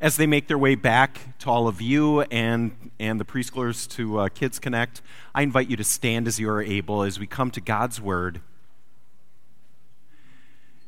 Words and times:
as 0.00 0.16
they 0.16 0.26
make 0.26 0.48
their 0.48 0.58
way 0.58 0.74
back 0.74 1.38
to 1.38 1.50
all 1.50 1.68
of 1.68 1.80
you 1.80 2.22
and, 2.22 2.90
and 2.98 3.20
the 3.20 3.24
preschoolers 3.24 3.88
to 3.90 4.18
uh, 4.18 4.28
Kids 4.28 4.58
Connect, 4.58 5.02
I 5.34 5.42
invite 5.42 5.68
you 5.68 5.76
to 5.76 5.84
stand 5.84 6.26
as 6.26 6.38
you 6.38 6.50
are 6.50 6.62
able 6.62 7.02
as 7.02 7.18
we 7.18 7.26
come 7.26 7.50
to 7.52 7.60
God's 7.60 8.00
Word. 8.00 8.40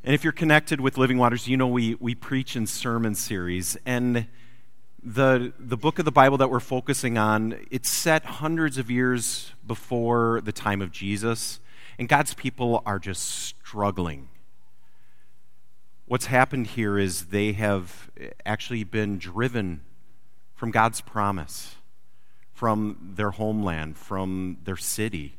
And 0.05 0.15
if 0.15 0.23
you're 0.23 0.33
connected 0.33 0.81
with 0.81 0.99
Living 0.99 1.19
Waters, 1.19 1.49
you 1.49 1.57
know 1.57 1.67
we, 1.67 1.97
we 1.97 2.15
preach 2.15 2.55
in 2.57 2.67
sermon 2.67 3.15
series. 3.15 3.77
And 3.85 4.27
the, 5.03 5.53
the 5.59 5.77
book 5.77 5.99
of 5.99 6.05
the 6.05 6.13
Bible 6.13 6.37
that 6.39 6.51
we're 6.51 6.61
focusing 6.61 7.19
on, 7.19 7.67
it's 7.71 7.91
set 7.91 8.25
hundreds 8.25 8.79
of 8.79 8.91
years 8.91 9.53
before 9.67 10.41
the 10.45 10.53
time 10.53 10.81
of 10.81 10.93
Jesus. 10.93 11.61
And 11.99 12.09
God's 12.09 12.35
people 12.35 12.83
are 12.87 12.99
just 12.99 13.23
struggling 13.23 14.29
what's 16.07 16.27
happened 16.27 16.69
here 16.69 16.99
is 16.99 17.27
they 17.27 17.53
have 17.53 18.11
actually 18.45 18.85
been 18.85 19.19
driven 19.19 19.83
from 20.55 20.71
God's 20.71 21.01
promise, 21.01 21.77
from 22.53 23.13
their 23.17 23.33
homeland, 23.33 23.99
from 23.99 24.59
their 24.65 24.77
city. 24.77 25.37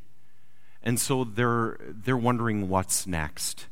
And 0.83 0.99
so 0.99 1.23
they're, 1.23 1.77
they're 1.89 2.15
wondering 2.15 2.69
what's 2.69 3.07
next. 3.07 3.67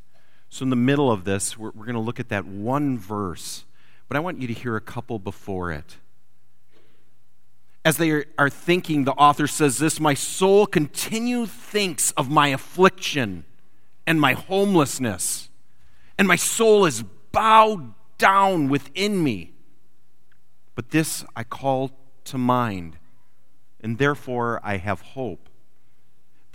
So, 0.49 0.63
in 0.63 0.69
the 0.69 0.75
middle 0.75 1.11
of 1.11 1.25
this, 1.25 1.57
we're, 1.57 1.71
we're 1.71 1.85
going 1.85 1.95
to 1.95 1.99
look 1.99 2.19
at 2.19 2.29
that 2.29 2.45
one 2.45 2.97
verse, 2.97 3.65
but 4.07 4.15
I 4.15 4.21
want 4.21 4.39
you 4.41 4.47
to 4.47 4.53
hear 4.53 4.75
a 4.75 4.81
couple 4.81 5.19
before 5.19 5.71
it. 5.71 5.97
As 7.83 7.97
they 7.97 8.23
are, 8.37 8.49
thinking, 8.49 9.03
the 9.03 9.11
author 9.13 9.47
says 9.47 9.77
this 9.77 9.99
My 9.99 10.13
soul 10.13 10.65
continually 10.65 11.47
thinks 11.47 12.11
of 12.11 12.31
my 12.31 12.47
affliction 12.47 13.43
and 14.07 14.19
my 14.19 14.33
homelessness 14.33 15.49
and 16.17 16.27
my 16.27 16.35
soul 16.35 16.85
is 16.85 17.03
bowed 17.31 17.93
down 18.17 18.69
within 18.69 19.23
me. 19.23 19.51
But 20.75 20.91
this 20.91 21.25
I 21.35 21.43
call 21.43 21.91
to 22.25 22.37
mind, 22.37 22.97
and 23.81 23.97
therefore 23.97 24.59
I 24.63 24.77
have 24.77 25.01
hope. 25.01 25.49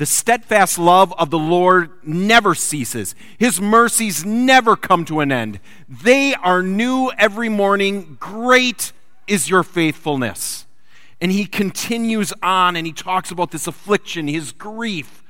The 0.00 0.06
steadfast 0.06 0.78
love 0.78 1.12
of 1.18 1.28
the 1.28 1.38
Lord 1.38 1.90
never 2.02 2.54
ceases. 2.54 3.14
His 3.36 3.60
mercies 3.60 4.24
never 4.24 4.74
come 4.74 5.04
to 5.04 5.20
an 5.20 5.30
end. 5.30 5.60
They 5.88 6.34
are 6.34 6.62
new 6.62 7.12
every 7.18 7.50
morning. 7.50 8.16
Great 8.18 8.92
is 9.26 9.50
your 9.50 9.62
faithfulness. 9.62 10.66
And 11.20 11.30
he 11.30 11.44
continues 11.44 12.32
on 12.42 12.76
and 12.76 12.86
he 12.86 12.94
talks 12.94 13.30
about 13.30 13.50
this 13.50 13.66
affliction, 13.66 14.26
his 14.26 14.52
grief, 14.52 15.22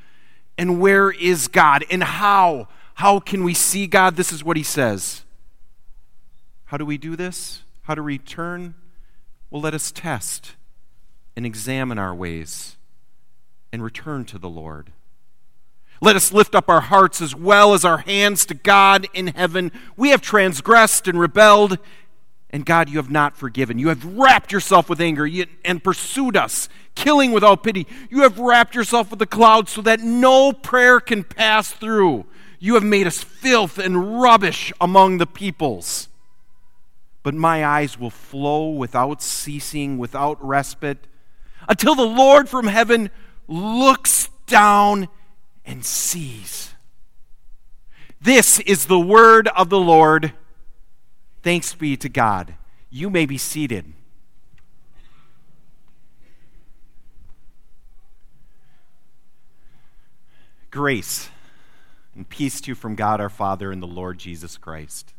and 0.56 0.80
where 0.80 1.10
is 1.10 1.48
God 1.48 1.84
and 1.90 2.04
how 2.04 2.68
how 2.94 3.20
can 3.20 3.44
we 3.44 3.54
see 3.54 3.86
God? 3.86 4.16
This 4.16 4.32
is 4.32 4.44
what 4.44 4.56
he 4.56 4.62
says. 4.62 5.22
How 6.66 6.76
do 6.76 6.84
we 6.84 6.98
do 6.98 7.16
this? 7.16 7.62
How 7.82 7.94
to 7.94 8.02
return? 8.02 8.74
Well, 9.50 9.62
let 9.62 9.74
us 9.74 9.90
test 9.90 10.54
and 11.36 11.44
examine 11.44 11.98
our 11.98 12.14
ways 12.14 12.76
and 13.72 13.82
return 13.82 14.24
to 14.26 14.38
the 14.38 14.48
Lord. 14.48 14.92
Let 16.02 16.16
us 16.16 16.32
lift 16.32 16.54
up 16.54 16.68
our 16.68 16.80
hearts 16.80 17.20
as 17.20 17.34
well 17.34 17.74
as 17.74 17.84
our 17.84 17.98
hands 17.98 18.46
to 18.46 18.54
God 18.54 19.06
in 19.12 19.28
heaven. 19.28 19.70
We 19.96 20.10
have 20.10 20.22
transgressed 20.22 21.08
and 21.08 21.20
rebelled, 21.20 21.78
and 22.48 22.64
God, 22.64 22.88
you 22.88 22.96
have 22.96 23.10
not 23.10 23.36
forgiven. 23.36 23.78
You 23.78 23.88
have 23.88 24.04
wrapped 24.04 24.50
yourself 24.50 24.88
with 24.88 25.00
anger 25.00 25.28
and 25.64 25.84
pursued 25.84 26.36
us, 26.36 26.68
killing 26.94 27.32
without 27.32 27.62
pity. 27.62 27.86
You 28.08 28.22
have 28.22 28.38
wrapped 28.38 28.74
yourself 28.74 29.10
with 29.10 29.18
the 29.18 29.26
clouds 29.26 29.72
so 29.72 29.82
that 29.82 30.00
no 30.00 30.52
prayer 30.52 31.00
can 31.00 31.22
pass 31.22 31.70
through. 31.70 32.24
You 32.62 32.74
have 32.74 32.84
made 32.84 33.06
us 33.06 33.22
filth 33.22 33.78
and 33.78 34.20
rubbish 34.20 34.70
among 34.80 35.16
the 35.16 35.26
peoples. 35.26 36.08
But 37.22 37.34
my 37.34 37.64
eyes 37.64 37.98
will 37.98 38.10
flow 38.10 38.68
without 38.68 39.22
ceasing, 39.22 39.96
without 39.96 40.42
respite, 40.44 41.06
until 41.68 41.94
the 41.94 42.06
Lord 42.06 42.50
from 42.50 42.66
heaven 42.66 43.10
looks 43.48 44.28
down 44.46 45.08
and 45.64 45.84
sees. 45.84 46.74
This 48.20 48.60
is 48.60 48.86
the 48.86 49.00
word 49.00 49.48
of 49.48 49.70
the 49.70 49.80
Lord. 49.80 50.34
Thanks 51.42 51.74
be 51.74 51.96
to 51.96 52.10
God. 52.10 52.54
You 52.90 53.08
may 53.08 53.24
be 53.24 53.38
seated. 53.38 53.94
Grace 60.70 61.30
and 62.14 62.28
peace 62.28 62.60
to 62.62 62.70
you 62.70 62.74
from 62.74 62.94
God 62.94 63.20
our 63.20 63.28
Father 63.28 63.70
and 63.70 63.82
the 63.82 63.86
Lord 63.86 64.18
Jesus 64.18 64.56
Christ. 64.56 65.14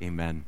Amen. 0.00 0.44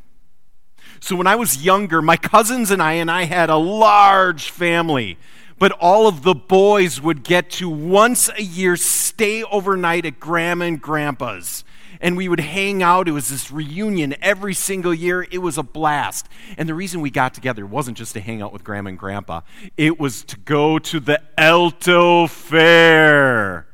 So 1.01 1.17
when 1.17 1.27
I 1.27 1.37
was 1.37 1.65
younger, 1.65 2.01
my 2.01 2.17
cousins 2.17 2.71
and 2.71 2.83
I 2.83 2.95
and 2.95 3.11
I 3.11 3.25
had 3.25 3.51
a 3.51 3.57
large 3.57 4.51
family, 4.51 5.19
but 5.59 5.73
all 5.73 6.07
of 6.07 6.23
the 6.23 6.35
boys 6.35 7.01
would 7.01 7.23
get 7.23 7.51
to 7.53 7.69
once 7.69 8.31
a 8.37 8.43
year 8.43 8.77
stay 8.77 9.43
overnight 9.45 10.07
at 10.07 10.21
grandma 10.21 10.67
and 10.67 10.81
grandpa's. 10.81 11.65
And 11.99 12.17
we 12.17 12.29
would 12.29 12.41
hang 12.41 12.83
out. 12.83 13.09
It 13.09 13.13
was 13.13 13.31
this 13.31 13.51
reunion 13.51 14.15
every 14.21 14.53
single 14.53 14.93
year. 14.93 15.27
It 15.31 15.39
was 15.39 15.57
a 15.57 15.63
blast. 15.63 16.29
And 16.59 16.69
the 16.69 16.75
reason 16.75 17.01
we 17.01 17.11
got 17.11 17.33
together 17.33 17.65
wasn't 17.65 17.97
just 17.97 18.13
to 18.15 18.21
hang 18.21 18.43
out 18.43 18.53
with 18.53 18.65
grandma 18.65 18.91
and 18.91 18.99
grandpa, 18.99 19.41
it 19.79 19.99
was 19.99 20.23
to 20.25 20.39
go 20.39 20.79
to 20.79 21.01
the 21.01 21.23
Alto 21.39 22.27
Fair. 22.27 23.66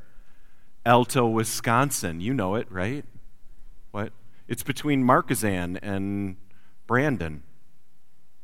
Alto, 0.85 1.29
Wisconsin. 1.29 2.21
You 2.21 2.35
know 2.35 2.57
it, 2.57 2.67
right? 2.71 3.05
What? 3.93 4.13
It's 4.49 4.63
between 4.63 5.05
Markesan 5.05 5.79
and 5.81 6.37
Brandon. 6.87 7.45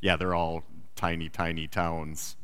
Yeah, 0.01 0.15
they're 0.15 0.33
all 0.33 0.63
tiny, 0.95 1.27
tiny 1.27 1.67
towns. 1.67 2.37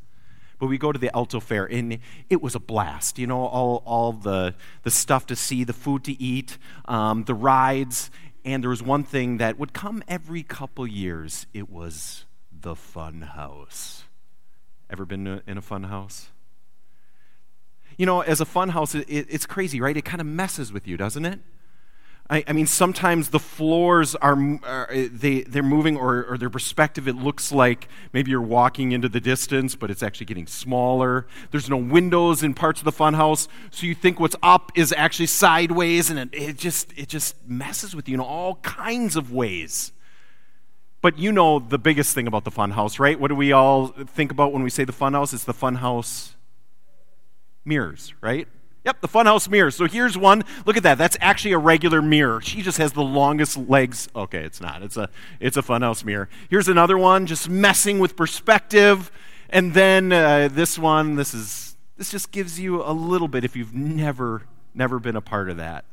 But 0.58 0.66
we 0.66 0.78
go 0.78 0.92
to 0.92 0.98
the 0.98 1.14
Alto 1.14 1.40
Fair, 1.40 1.64
and 1.64 1.98
it 2.30 2.42
was 2.42 2.54
a 2.54 2.60
blast. 2.60 3.18
You 3.18 3.26
know, 3.26 3.44
all, 3.46 3.82
all 3.86 4.12
the, 4.12 4.54
the 4.82 4.90
stuff 4.90 5.26
to 5.26 5.36
see, 5.36 5.64
the 5.64 5.72
food 5.72 6.04
to 6.04 6.20
eat, 6.22 6.58
um, 6.86 7.24
the 7.24 7.34
rides. 7.34 8.10
And 8.44 8.62
there 8.62 8.70
was 8.70 8.82
one 8.82 9.02
thing 9.02 9.38
that 9.38 9.58
would 9.58 9.72
come 9.72 10.02
every 10.06 10.42
couple 10.42 10.86
years 10.86 11.46
it 11.52 11.70
was 11.70 12.26
the 12.52 12.76
fun 12.76 13.22
house. 13.22 14.04
Ever 14.88 15.04
been 15.04 15.42
in 15.46 15.58
a 15.58 15.62
fun 15.62 15.84
house? 15.84 16.28
You 17.96 18.06
know, 18.06 18.20
as 18.20 18.40
a 18.40 18.44
fun 18.44 18.70
house, 18.70 18.94
it, 18.94 19.06
it's 19.08 19.46
crazy, 19.46 19.80
right? 19.80 19.96
It 19.96 20.04
kind 20.04 20.20
of 20.20 20.26
messes 20.26 20.72
with 20.72 20.86
you, 20.86 20.96
doesn't 20.96 21.24
it? 21.24 21.40
I, 22.28 22.42
I 22.48 22.52
mean, 22.52 22.66
sometimes 22.66 23.28
the 23.28 23.38
floors 23.38 24.16
are, 24.16 24.36
are 24.64 24.88
eh, 24.90 25.08
they, 25.12 25.42
they're 25.42 25.62
moving, 25.62 25.96
or, 25.96 26.24
or 26.24 26.38
their 26.38 26.50
perspective, 26.50 27.06
it 27.06 27.14
looks 27.14 27.52
like 27.52 27.88
maybe 28.12 28.32
you're 28.32 28.42
walking 28.42 28.90
into 28.92 29.08
the 29.08 29.20
distance, 29.20 29.76
but 29.76 29.90
it's 29.90 30.02
actually 30.02 30.26
getting 30.26 30.48
smaller. 30.48 31.26
There's 31.52 31.70
no 31.70 31.76
windows 31.76 32.42
in 32.42 32.52
parts 32.52 32.80
of 32.80 32.84
the 32.84 32.92
funhouse, 32.92 33.46
so 33.70 33.86
you 33.86 33.94
think 33.94 34.18
what's 34.18 34.36
up 34.42 34.72
is 34.74 34.92
actually 34.96 35.26
sideways, 35.26 36.10
and 36.10 36.18
it, 36.18 36.28
it 36.32 36.58
just, 36.58 36.92
it 36.98 37.08
just 37.08 37.36
messes 37.46 37.94
with 37.94 38.08
you 38.08 38.14
in 38.14 38.20
all 38.20 38.56
kinds 38.56 39.14
of 39.14 39.32
ways. 39.32 39.92
But 41.02 41.18
you 41.18 41.30
know 41.30 41.60
the 41.60 41.78
biggest 41.78 42.12
thing 42.12 42.26
about 42.26 42.44
the 42.44 42.50
funhouse, 42.50 42.98
right? 42.98 43.20
What 43.20 43.28
do 43.28 43.36
we 43.36 43.52
all 43.52 43.88
think 43.88 44.32
about 44.32 44.52
when 44.52 44.64
we 44.64 44.70
say 44.70 44.82
the 44.82 44.92
funhouse? 44.92 45.32
It's 45.32 45.44
the 45.44 45.54
fun 45.54 45.76
house 45.76 46.35
mirrors, 47.66 48.14
right? 48.20 48.48
Yep, 48.86 49.00
the 49.00 49.08
funhouse 49.08 49.48
mirror. 49.48 49.72
So 49.72 49.86
here's 49.86 50.16
one. 50.16 50.44
Look 50.64 50.76
at 50.76 50.84
that. 50.84 50.96
That's 50.96 51.16
actually 51.20 51.52
a 51.52 51.58
regular 51.58 52.00
mirror. 52.00 52.40
She 52.40 52.62
just 52.62 52.78
has 52.78 52.92
the 52.92 53.02
longest 53.02 53.56
legs. 53.56 54.08
Okay, 54.14 54.44
it's 54.44 54.60
not. 54.60 54.80
It's 54.82 54.96
a 54.96 55.08
it's 55.40 55.56
a 55.56 55.62
funhouse 55.62 56.04
mirror. 56.04 56.28
Here's 56.48 56.68
another 56.68 56.96
one, 56.96 57.26
just 57.26 57.48
messing 57.48 57.98
with 57.98 58.14
perspective. 58.14 59.10
And 59.50 59.74
then 59.74 60.12
uh, 60.12 60.48
this 60.52 60.78
one. 60.78 61.16
This 61.16 61.34
is 61.34 61.76
this 61.96 62.12
just 62.12 62.30
gives 62.30 62.60
you 62.60 62.80
a 62.80 62.92
little 62.92 63.26
bit 63.26 63.44
if 63.44 63.56
you've 63.56 63.74
never 63.74 64.42
never 64.72 65.00
been 65.00 65.16
a 65.16 65.20
part 65.20 65.50
of 65.50 65.56
that. 65.56 65.84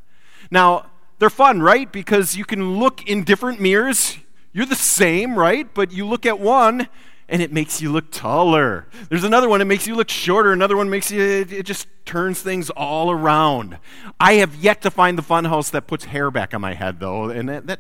Now 0.51 0.85
they're 1.17 1.31
fun, 1.31 1.63
right? 1.63 1.91
Because 1.91 2.35
you 2.35 2.45
can 2.45 2.78
look 2.78 3.07
in 3.09 3.23
different 3.23 3.59
mirrors. 3.59 4.17
You're 4.51 4.67
the 4.67 4.75
same, 4.75 5.35
right? 5.35 5.73
But 5.73 5.91
you 5.91 6.06
look 6.06 6.28
at 6.28 6.39
one 6.39 6.88
and 7.33 7.41
it 7.41 7.51
makes 7.51 7.81
you 7.81 7.91
look 7.91 8.12
taller. 8.12 8.85
There's 9.09 9.24
another 9.24 9.50
one 9.50 9.57
that 9.57 9.65
makes 9.65 9.88
you 9.88 9.95
look 9.95 10.07
shorter. 10.07 10.53
Another 10.53 10.77
one 10.77 10.91
makes 10.91 11.09
you, 11.09 11.19
it, 11.19 11.51
it, 11.51 11.65
just 11.65 11.88
turns 12.06 12.39
things 12.39 12.69
all 12.69 13.09
around. 13.09 13.80
I 14.19 14.35
have 14.35 14.53
yet 14.53 14.83
to 14.83 14.91
find 14.91 15.18
the 15.18 15.24
funhouse 15.24 15.71
that 15.71 15.88
puts 15.88 16.06
hair 16.06 16.30
back 16.30 16.53
on 16.53 16.62
my 16.62 16.75
head, 16.75 17.00
though, 17.00 17.30
and 17.30 17.50
that, 17.50 17.65
that, 17.65 17.80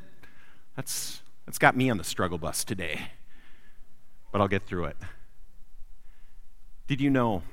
that's, 0.75 1.21
that's 1.45 1.59
got 1.59 1.77
me 1.77 1.91
on 1.91 1.99
the 1.99 2.03
struggle 2.03 2.39
bus 2.39 2.63
today. 2.63 3.09
But 4.31 4.41
I'll 4.41 4.47
get 4.47 4.63
through 4.63 4.85
it. 4.85 4.97
Did 6.87 6.99
you 6.99 7.11
know, 7.11 7.43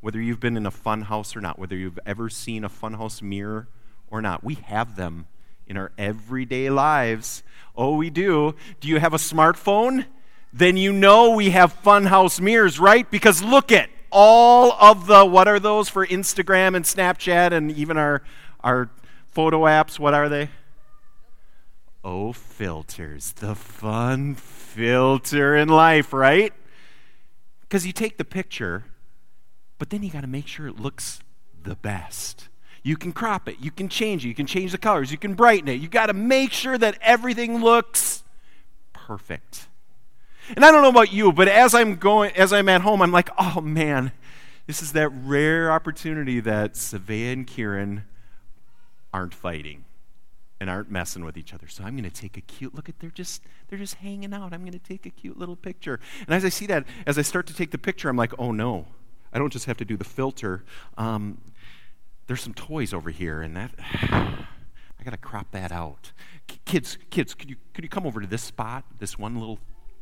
whether 0.00 0.22
you've 0.22 0.40
been 0.40 0.56
in 0.56 0.64
a 0.64 0.70
funhouse 0.70 1.36
or 1.36 1.42
not, 1.42 1.58
whether 1.58 1.76
you've 1.76 1.98
ever 2.06 2.30
seen 2.30 2.64
a 2.64 2.70
funhouse 2.70 3.20
mirror 3.20 3.68
or 4.10 4.22
not, 4.22 4.42
we 4.42 4.54
have 4.54 4.96
them 4.96 5.26
in 5.66 5.76
our 5.76 5.92
everyday 5.98 6.70
lives. 6.70 7.42
Oh, 7.76 7.96
we 7.96 8.08
do. 8.08 8.54
Do 8.80 8.88
you 8.88 9.00
have 9.00 9.12
a 9.12 9.18
smartphone? 9.18 10.06
Then 10.52 10.76
you 10.76 10.92
know 10.92 11.30
we 11.30 11.50
have 11.50 11.82
funhouse 11.82 12.40
mirrors, 12.40 12.78
right? 12.78 13.08
Because 13.10 13.42
look 13.42 13.70
at 13.70 13.88
all 14.10 14.72
of 14.72 15.06
the, 15.06 15.24
what 15.24 15.46
are 15.46 15.60
those 15.60 15.88
for 15.88 16.06
Instagram 16.06 16.74
and 16.74 16.84
Snapchat 16.84 17.52
and 17.52 17.70
even 17.72 17.96
our, 17.96 18.22
our 18.60 18.90
photo 19.30 19.62
apps? 19.62 19.98
What 19.98 20.14
are 20.14 20.28
they? 20.28 20.50
Oh, 22.02 22.32
filters, 22.32 23.32
the 23.32 23.54
fun 23.54 24.34
filter 24.34 25.54
in 25.54 25.68
life, 25.68 26.12
right? 26.12 26.52
Because 27.60 27.86
you 27.86 27.92
take 27.92 28.16
the 28.16 28.24
picture, 28.24 28.84
but 29.78 29.90
then 29.90 30.02
you 30.02 30.10
got 30.10 30.22
to 30.22 30.26
make 30.26 30.46
sure 30.46 30.66
it 30.66 30.80
looks 30.80 31.20
the 31.62 31.76
best. 31.76 32.48
You 32.82 32.96
can 32.96 33.12
crop 33.12 33.48
it, 33.48 33.56
you 33.60 33.70
can 33.70 33.90
change 33.90 34.24
it, 34.24 34.28
you 34.28 34.34
can 34.34 34.46
change 34.46 34.72
the 34.72 34.78
colors, 34.78 35.12
you 35.12 35.18
can 35.18 35.34
brighten 35.34 35.68
it. 35.68 35.74
You 35.74 35.88
got 35.88 36.06
to 36.06 36.14
make 36.14 36.52
sure 36.52 36.78
that 36.78 36.96
everything 37.02 37.62
looks 37.62 38.24
perfect. 38.94 39.68
And 40.56 40.64
I 40.64 40.70
don't 40.70 40.82
know 40.82 40.88
about 40.88 41.12
you, 41.12 41.32
but 41.32 41.48
as 41.48 41.74
I'm 41.74 41.96
going 41.96 42.32
as 42.32 42.52
I'm 42.52 42.68
at 42.68 42.82
home, 42.82 43.02
I'm 43.02 43.12
like, 43.12 43.30
"Oh 43.38 43.60
man, 43.60 44.12
this 44.66 44.82
is 44.82 44.92
that 44.92 45.08
rare 45.08 45.70
opportunity 45.70 46.40
that 46.40 46.74
Savea 46.74 47.32
and 47.32 47.46
Kieran 47.46 48.04
aren't 49.12 49.34
fighting 49.34 49.84
and 50.60 50.68
aren't 50.68 50.90
messing 50.90 51.24
with 51.24 51.36
each 51.36 51.54
other. 51.54 51.66
So 51.66 51.82
I'm 51.84 51.96
going 51.96 52.08
to 52.08 52.10
take 52.10 52.36
a 52.36 52.42
cute 52.42 52.74
look 52.74 52.88
at 52.88 53.00
they're 53.00 53.10
just 53.10 53.42
they're 53.68 53.78
just 53.78 53.94
hanging 53.94 54.34
out. 54.34 54.52
I'm 54.52 54.60
going 54.60 54.72
to 54.72 54.78
take 54.78 55.06
a 55.06 55.10
cute 55.10 55.38
little 55.38 55.56
picture. 55.56 55.98
And 56.26 56.34
as 56.34 56.44
I 56.44 56.50
see 56.50 56.66
that, 56.66 56.84
as 57.06 57.18
I 57.18 57.22
start 57.22 57.46
to 57.46 57.54
take 57.54 57.70
the 57.70 57.78
picture, 57.78 58.08
I'm 58.08 58.16
like, 58.16 58.32
"Oh 58.38 58.52
no. 58.52 58.86
I 59.32 59.38
don't 59.38 59.52
just 59.52 59.66
have 59.66 59.76
to 59.78 59.84
do 59.84 59.96
the 59.96 60.04
filter. 60.04 60.64
Um, 60.98 61.38
there's 62.26 62.42
some 62.42 62.54
toys 62.54 62.92
over 62.92 63.10
here, 63.10 63.42
and 63.42 63.56
that 63.56 63.70
I 64.10 65.04
got 65.04 65.12
to 65.12 65.16
crop 65.16 65.50
that 65.52 65.72
out. 65.72 66.12
kids, 66.64 66.98
kids, 67.10 67.34
could 67.34 67.48
you 67.50 67.56
could 67.74 67.84
you 67.84 67.90
come 67.90 68.06
over 68.06 68.20
to 68.20 68.26
this 68.26 68.42
spot, 68.42 68.84
this 68.98 69.18
one 69.18 69.38
little 69.38 69.58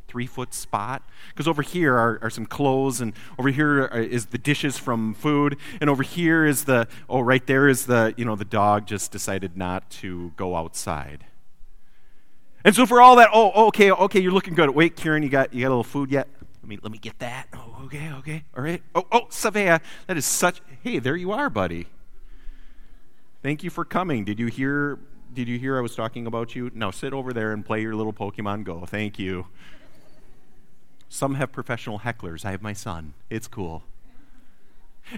three 0.09 0.25
foot 0.25 0.53
spot? 0.53 1.03
Because 1.29 1.47
over 1.47 1.61
here 1.61 1.95
are, 1.95 2.19
are 2.21 2.29
some 2.29 2.45
clothes, 2.45 2.99
and 2.99 3.13
over 3.37 3.49
here 3.49 3.89
uh, 3.93 3.97
is 3.97 4.27
the 4.27 4.37
dishes 4.37 4.77
from 4.77 5.13
food, 5.13 5.55
and 5.79 5.89
over 5.89 6.03
here 6.03 6.45
is 6.45 6.65
the 6.65 6.87
oh, 7.09 7.21
right 7.21 7.45
there 7.45 7.69
is 7.69 7.85
the 7.85 8.13
you 8.17 8.25
know 8.25 8.35
the 8.35 8.45
dog 8.45 8.85
just 8.85 9.11
decided 9.11 9.55
not 9.55 9.89
to 9.91 10.33
go 10.35 10.55
outside. 10.55 11.25
And 12.65 12.75
so 12.75 12.85
for 12.85 13.01
all 13.01 13.15
that, 13.15 13.29
oh, 13.33 13.51
oh 13.55 13.67
okay, 13.67 13.91
okay, 13.91 14.19
you're 14.19 14.33
looking 14.33 14.55
good. 14.55 14.71
Wait, 14.71 14.95
Kieran, 14.95 15.23
you 15.23 15.29
got 15.29 15.53
you 15.53 15.61
got 15.61 15.67
a 15.67 15.69
little 15.69 15.83
food 15.83 16.11
yet? 16.11 16.27
Let 16.61 16.67
me 16.67 16.79
let 16.81 16.91
me 16.91 16.97
get 16.97 17.19
that. 17.19 17.47
Oh, 17.53 17.83
okay, 17.85 18.11
okay, 18.13 18.43
all 18.57 18.63
right. 18.63 18.83
Oh, 18.93 19.05
oh, 19.11 19.21
Savea, 19.29 19.79
that 20.07 20.17
is 20.17 20.25
such. 20.25 20.61
Hey, 20.83 20.99
there 20.99 21.15
you 21.15 21.31
are, 21.31 21.49
buddy. 21.49 21.87
Thank 23.41 23.63
you 23.63 23.69
for 23.69 23.85
coming. 23.85 24.25
Did 24.25 24.39
you 24.39 24.47
hear 24.47 24.99
did 25.33 25.47
you 25.47 25.59
hear 25.59 25.77
I 25.77 25.81
was 25.81 25.95
talking 25.95 26.27
about 26.27 26.55
you? 26.55 26.71
Now 26.73 26.91
sit 26.91 27.13
over 27.13 27.33
there 27.33 27.53
and 27.53 27.65
play 27.65 27.81
your 27.81 27.95
little 27.95 28.13
Pokemon 28.13 28.63
Go. 28.63 28.85
Thank 28.85 29.19
you. 29.19 29.47
Some 31.09 31.35
have 31.35 31.51
professional 31.51 31.99
hecklers. 31.99 32.45
I 32.45 32.51
have 32.51 32.61
my 32.61 32.73
son. 32.73 33.13
It's 33.29 33.47
cool. 33.47 33.83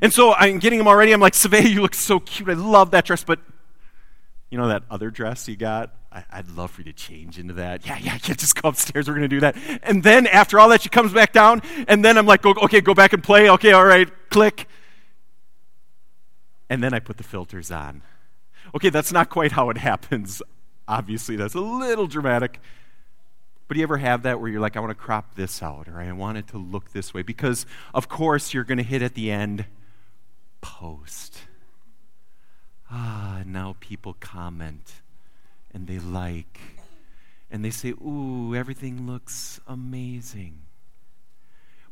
And 0.01 0.13
so 0.13 0.33
I'm 0.33 0.59
getting 0.59 0.79
him 0.79 0.88
already. 0.88 1.11
I'm 1.11 1.19
like, 1.19 1.33
Savea, 1.33 1.69
you 1.69 1.81
look 1.81 1.93
so 1.93 2.19
cute. 2.19 2.49
I 2.49 2.53
love 2.53 2.91
that 2.91 3.05
dress, 3.05 3.25
but 3.25 3.39
you 4.49 4.57
know 4.57 4.69
that 4.69 4.83
other 4.89 5.09
dress 5.11 5.47
you 5.47 5.57
got? 5.57 5.93
I, 6.13 6.23
would 6.38 6.57
love 6.57 6.71
for 6.71 6.81
you 6.81 6.91
to 6.91 6.93
change 6.93 7.39
into 7.39 7.53
that. 7.55 7.85
Yeah, 7.85 7.97
yeah, 7.97 8.17
yeah, 8.23 8.33
just 8.33 8.61
go 8.61 8.69
upstairs. 8.69 9.07
We're 9.07 9.15
going 9.15 9.29
to 9.29 9.35
do 9.35 9.39
that. 9.41 9.55
And 9.83 10.03
then 10.03 10.27
after 10.27 10.59
all 10.59 10.67
that, 10.69 10.81
she 10.81 10.89
comes 10.89 11.13
back 11.13 11.31
down, 11.31 11.61
and 11.88 12.03
then 12.03 12.17
I'm 12.17 12.25
like, 12.25 12.45
okay, 12.45 12.81
go 12.81 12.93
back 12.93 13.13
and 13.13 13.23
play. 13.23 13.49
Okay, 13.49 13.71
all 13.71 13.85
right, 13.85 14.09
click. 14.29 14.67
And 16.69 16.83
then 16.83 16.93
I 16.93 16.99
put 16.99 17.15
the 17.17 17.23
filters 17.23 17.71
on. 17.71 18.01
Okay, 18.75 18.89
that's 18.89 19.13
not 19.13 19.29
quite 19.29 19.53
how 19.53 19.69
it 19.69 19.77
happens. 19.77 20.41
Obviously, 20.88 21.38
that's 21.38 21.53
a 21.53 21.61
little 21.61 22.07
dramatic. 22.07 22.59
But 23.71 23.75
do 23.75 23.79
you 23.79 23.85
ever 23.85 24.00
have 24.00 24.23
that 24.23 24.41
where 24.41 24.50
you're 24.50 24.59
like, 24.59 24.75
I 24.75 24.81
want 24.81 24.89
to 24.89 24.95
crop 24.95 25.35
this 25.35 25.63
out, 25.63 25.88
or 25.88 26.01
I 26.01 26.12
want 26.12 26.38
it 26.38 26.47
to 26.47 26.57
look 26.57 26.91
this 26.91 27.13
way? 27.13 27.21
Because, 27.21 27.65
of 27.94 28.09
course, 28.09 28.53
you're 28.53 28.65
going 28.65 28.79
to 28.79 28.83
hit 28.83 29.01
at 29.01 29.13
the 29.13 29.31
end 29.31 29.63
post. 30.59 31.38
Ah, 32.89 33.44
now 33.45 33.77
people 33.79 34.18
comment 34.19 34.95
and 35.73 35.88
they 35.88 36.00
like 36.00 36.59
and 37.50 37.63
they 37.63 37.69
say, 37.69 37.91
Ooh, 37.91 38.53
everything 38.53 39.07
looks 39.07 39.62
amazing. 39.65 40.63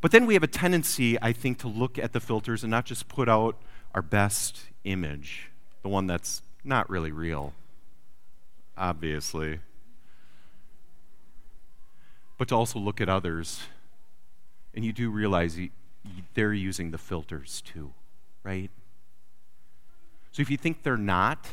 But 0.02 0.12
then 0.12 0.26
we 0.26 0.34
have 0.34 0.44
a 0.44 0.48
tendency, 0.48 1.18
I 1.22 1.32
think, 1.32 1.60
to 1.60 1.70
look 1.70 1.98
at 1.98 2.12
the 2.12 2.20
filters 2.20 2.62
and 2.62 2.72
not 2.72 2.84
just 2.84 3.08
put 3.08 3.30
out 3.30 3.56
our 3.96 4.02
best 4.02 4.64
image, 4.84 5.50
the 5.82 5.88
one 5.88 6.08
that's 6.08 6.42
not 6.62 6.90
really 6.90 7.14
real, 7.14 7.54
obviously, 8.78 9.60
but 12.40 12.48
to 12.48 12.56
also 12.56 12.80
look 12.80 13.00
at 13.00 13.10
others. 13.10 13.62
And 14.74 14.84
you 14.84 14.94
do 14.94 15.12
realize 15.12 15.60
they're 16.34 16.54
using 16.54 16.90
the 16.90 16.98
filters 16.98 17.62
too, 17.62 17.92
right? 18.44 18.72
So 20.32 20.42
if 20.42 20.50
you 20.50 20.58
think 20.58 20.82
they're 20.82 20.98
not, 20.98 21.50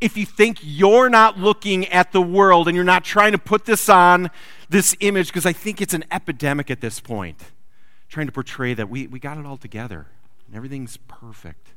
if 0.00 0.16
you 0.16 0.26
think 0.26 0.58
you're 0.62 1.08
not 1.08 1.38
looking 1.38 1.86
at 1.86 2.12
the 2.12 2.20
world 2.20 2.66
and 2.66 2.74
you're 2.74 2.84
not 2.84 3.04
trying 3.04 3.32
to 3.32 3.38
put 3.38 3.66
this 3.66 3.88
on 3.88 4.30
this 4.68 4.96
image, 5.00 5.28
because 5.28 5.46
I 5.46 5.52
think 5.52 5.80
it's 5.80 5.94
an 5.94 6.04
epidemic 6.10 6.70
at 6.70 6.80
this 6.80 6.98
point, 6.98 7.52
trying 8.08 8.26
to 8.26 8.32
portray 8.32 8.74
that 8.74 8.90
we, 8.90 9.06
we 9.06 9.20
got 9.20 9.38
it 9.38 9.46
all 9.46 9.56
together 9.56 10.08
and 10.48 10.56
everything's 10.56 10.96
perfect. 11.06 11.68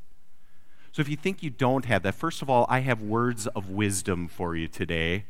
So 0.91 1.01
if 1.01 1.09
you 1.09 1.17
think 1.17 1.43
you 1.43 1.51
don't 1.51 1.85
have 1.85 2.01
that, 2.01 2.15
first 2.15 2.41
of 2.41 2.49
all, 2.49 2.65
I 2.67 2.79
have 2.79 2.99
words 2.99 3.45
of 3.45 3.69
wisdom 3.69 4.27
for 4.27 4.55
you 4.55 4.67
today. 4.67 5.25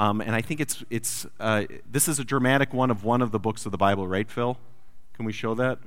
Um, 0.00 0.22
and 0.22 0.34
I 0.34 0.40
think 0.40 0.60
it's, 0.60 0.82
it's 0.88 1.26
uh, 1.38 1.64
this 1.88 2.08
is 2.08 2.18
a 2.18 2.24
dramatic 2.24 2.72
one 2.72 2.90
of 2.90 3.04
one 3.04 3.20
of 3.20 3.32
the 3.32 3.38
books 3.38 3.66
of 3.66 3.70
the 3.70 3.76
Bible, 3.76 4.08
right, 4.08 4.30
Phil? 4.30 4.56
Can 5.12 5.26
we 5.26 5.32
show 5.32 5.54
that? 5.56 5.78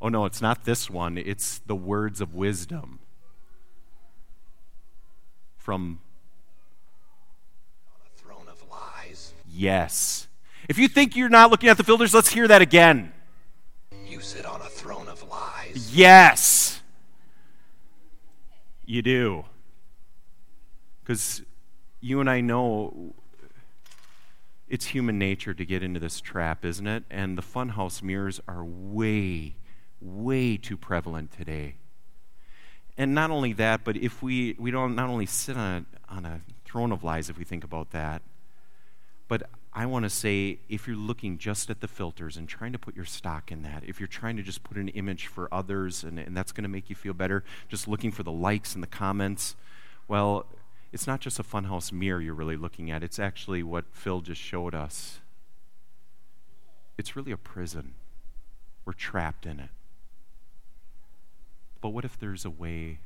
Oh, 0.00 0.08
no, 0.08 0.24
it's 0.24 0.40
not 0.40 0.64
this 0.64 0.88
one. 0.88 1.18
It's 1.18 1.58
the 1.58 1.74
words 1.74 2.20
of 2.20 2.32
wisdom 2.32 3.00
from 5.56 5.98
the 8.04 8.22
throne 8.22 8.46
of 8.48 8.62
lies. 8.70 9.32
Yes. 9.52 10.28
If 10.68 10.78
you 10.78 10.86
think 10.86 11.16
you're 11.16 11.28
not 11.28 11.50
looking 11.50 11.70
at 11.70 11.76
the 11.76 11.82
filters, 11.82 12.14
let's 12.14 12.30
hear 12.30 12.46
that 12.46 12.62
again. 12.62 13.12
You 14.06 14.20
sit 14.20 14.46
on 14.46 14.60
a 14.60 14.68
throne 14.68 15.08
of 15.08 15.28
lies. 15.28 15.90
Yes. 15.92 16.80
You 18.86 19.02
do. 19.02 19.44
Because 21.02 21.42
you 22.00 22.20
and 22.20 22.28
I 22.28 22.40
know 22.40 23.14
it's 24.68 24.86
human 24.86 25.18
nature 25.18 25.52
to 25.52 25.66
get 25.66 25.82
into 25.82 26.00
this 26.00 26.20
trap, 26.20 26.64
isn't 26.64 26.86
it? 26.86 27.04
And 27.10 27.36
the 27.36 27.42
funhouse 27.42 28.02
mirrors 28.02 28.40
are 28.46 28.64
way, 28.64 29.56
way 30.00 30.56
too 30.56 30.76
prevalent 30.76 31.32
today. 31.32 31.74
And 32.96 33.14
not 33.14 33.30
only 33.30 33.52
that, 33.54 33.82
but 33.84 33.96
if 33.96 34.22
we, 34.22 34.54
we 34.58 34.70
don't 34.70 34.94
not 34.94 35.08
only 35.08 35.26
sit 35.26 35.56
on 35.56 35.86
a, 36.08 36.14
on 36.14 36.24
a 36.24 36.40
throne 36.64 36.92
of 36.92 37.02
lies 37.02 37.28
if 37.28 37.38
we 37.38 37.44
think 37.44 37.64
about 37.64 37.90
that, 37.90 38.22
but 39.26 39.48
I 39.72 39.86
want 39.86 40.04
to 40.04 40.10
say 40.10 40.58
if 40.68 40.86
you're 40.86 40.96
looking 40.96 41.38
just 41.38 41.70
at 41.70 41.80
the 41.80 41.88
filters 41.88 42.36
and 42.36 42.48
trying 42.48 42.72
to 42.72 42.78
put 42.78 42.96
your 42.96 43.04
stock 43.04 43.52
in 43.52 43.62
that, 43.62 43.84
if 43.86 44.00
you're 44.00 44.08
trying 44.08 44.36
to 44.36 44.42
just 44.42 44.62
put 44.62 44.76
an 44.76 44.88
image 44.88 45.26
for 45.26 45.52
others 45.52 46.04
and, 46.04 46.18
and 46.18 46.36
that's 46.36 46.52
going 46.52 46.62
to 46.62 46.68
make 46.68 46.90
you 46.90 46.96
feel 46.96 47.12
better, 47.12 47.44
just 47.68 47.88
looking 47.88 48.10
for 48.10 48.22
the 48.22 48.32
likes 48.32 48.74
and 48.74 48.82
the 48.82 48.88
comments, 48.88 49.56
well, 50.08 50.46
it's 50.92 51.06
not 51.06 51.20
just 51.20 51.38
a 51.38 51.42
funhouse 51.42 51.92
mirror 51.92 52.20
you're 52.20 52.34
really 52.34 52.56
looking 52.56 52.90
at, 52.90 53.02
it's 53.02 53.18
actually 53.18 53.62
what 53.62 53.84
Phil 53.92 54.20
just 54.20 54.40
showed 54.40 54.74
us. 54.74 55.20
It's 56.98 57.16
really 57.16 57.32
a 57.32 57.36
prison. 57.36 57.94
We're 58.84 58.92
trapped 58.92 59.46
in 59.46 59.60
it. 59.60 59.70
But 61.80 61.90
what 61.90 62.04
if 62.04 62.18
there's 62.18 62.44
a 62.44 62.50
way 62.50 62.98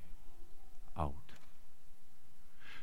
out? 0.99 1.13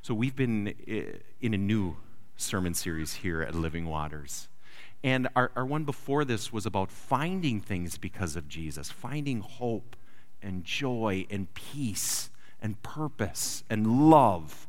So 0.01 0.13
we've 0.13 0.35
been 0.35 0.73
eh, 0.87 1.17
in 1.41 1.53
a 1.53 1.57
new 1.57 1.97
sermon 2.37 2.73
series 2.73 3.15
here 3.15 3.41
at 3.41 3.53
Living 3.53 3.87
Waters. 3.87 4.47
And 5.03 5.27
our, 5.35 5.51
our 5.55 5.65
one 5.65 5.83
before 5.83 6.25
this 6.25 6.53
was 6.53 6.65
about 6.65 6.91
finding 6.91 7.59
things 7.59 7.97
because 7.97 8.35
of 8.35 8.47
Jesus, 8.47 8.91
finding 8.91 9.41
hope 9.41 9.95
and 10.41 10.63
joy 10.63 11.25
and 11.29 11.53
peace 11.53 12.29
and 12.61 12.81
purpose 12.83 13.63
and 13.69 14.09
love. 14.09 14.67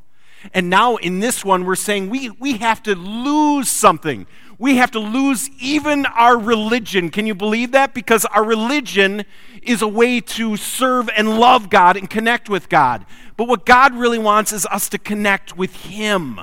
And 0.53 0.69
now 0.69 0.97
in 0.97 1.21
this 1.21 1.45
one, 1.45 1.65
we're 1.65 1.77
saying 1.77 2.11
we, 2.11 2.31
we 2.31 2.59
have 2.59 2.83
to 2.85 2.95
lose 2.95 3.69
something. 3.69 4.27
We 4.59 4.77
have 4.77 4.91
to 4.93 5.01
lose 5.01 5.51
even 5.61 6.07
our 6.07 6.39
religion. 6.39 7.11
Can 7.11 7.27
you 7.27 7.35
believe 7.35 7.73
that? 7.73 7.95
Because 7.95 8.25
our 8.27 8.45
religion 8.45 9.25
is 9.63 9.83
a 9.83 9.89
way 9.89 10.21
to 10.21 10.57
serve 10.57 11.09
and 11.17 11.41
love 11.41 11.71
God 11.71 11.97
and 11.97 12.09
connect 12.09 12.49
with 12.49 12.69
God. 12.69 13.05
But 13.37 13.49
what 13.49 13.67
God 13.67 13.95
really 13.95 14.19
wants 14.19 14.53
is 14.53 14.67
us 14.67 14.89
to 14.91 14.99
connect 14.99 15.57
with 15.57 15.75
Him. 15.87 16.41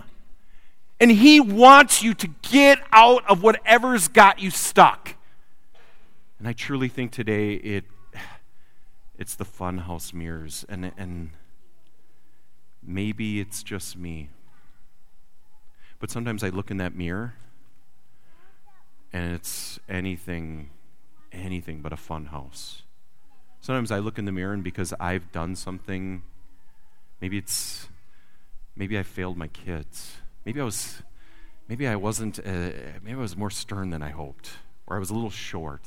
And 1.00 1.12
He 1.12 1.40
wants 1.40 2.04
you 2.04 2.14
to 2.16 2.28
get 2.42 2.80
out 2.92 3.24
of 3.30 3.42
whatever's 3.42 4.08
got 4.08 4.40
you 4.40 4.52
stuck. 4.52 5.16
And 6.40 6.48
I 6.48 6.54
truly 6.54 6.90
think 6.90 7.12
today 7.12 7.54
it, 7.54 7.86
it's 9.18 9.36
the 9.36 9.46
funhouse 9.46 10.14
mirrors. 10.14 10.66
And, 10.68 10.92
and 10.98 11.30
maybe 12.84 13.40
it's 13.40 13.64
just 13.64 13.98
me. 13.98 14.30
But 16.00 16.10
sometimes 16.10 16.44
I 16.44 16.50
look 16.50 16.72
in 16.72 16.78
that 16.78 16.96
mirror 16.96 17.36
and 19.12 19.34
it's 19.34 19.80
anything, 19.90 20.70
anything 21.32 21.82
but 21.82 21.92
a 21.92 21.98
funhouse. 21.98 22.84
Sometimes 23.62 23.92
I 23.92 24.00
look 24.00 24.18
in 24.18 24.26
the 24.26 24.32
mirror 24.32 24.54
and 24.54 24.64
because 24.64 24.94
I've 25.00 25.32
done 25.32 25.56
something, 25.56 26.24
maybe 27.20 27.38
it's, 27.38 27.90
maybe 28.76 28.98
I 28.98 29.04
failed 29.04 29.36
my 29.36 29.48
kids 29.48 30.20
maybe 30.50 30.62
I 30.62 30.64
was, 30.64 31.04
maybe 31.68 31.88
I 31.88 31.96
wasn't, 31.96 32.40
uh, 32.40 32.72
maybe 33.04 33.14
I 33.14 33.22
was 33.22 33.38
more 33.38 33.52
stern 33.52 33.92
than 33.92 34.02
I 34.02 34.10
hoped, 34.10 34.50
or 34.88 34.96
I 34.96 35.00
was 35.00 35.10
a 35.10 35.14
little 35.14 35.30
short. 35.30 35.84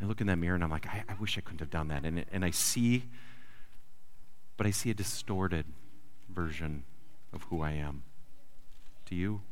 I 0.00 0.04
look 0.04 0.20
in 0.20 0.26
that 0.26 0.36
mirror 0.36 0.54
and 0.54 0.64
I'm 0.64 0.70
like, 0.70 0.86
I, 0.86 1.04
I 1.08 1.14
wish 1.14 1.38
I 1.38 1.40
couldn't 1.40 1.60
have 1.60 1.70
done 1.70 1.88
that. 1.88 2.04
And, 2.04 2.24
and 2.32 2.44
I 2.44 2.50
see, 2.50 3.04
but 4.56 4.66
I 4.66 4.70
see 4.72 4.90
a 4.90 4.94
distorted 4.94 5.64
version 6.32 6.84
of 7.32 7.44
who 7.44 7.62
I 7.62 7.72
am. 7.72 8.02
Do 9.06 9.14
you? 9.14 9.42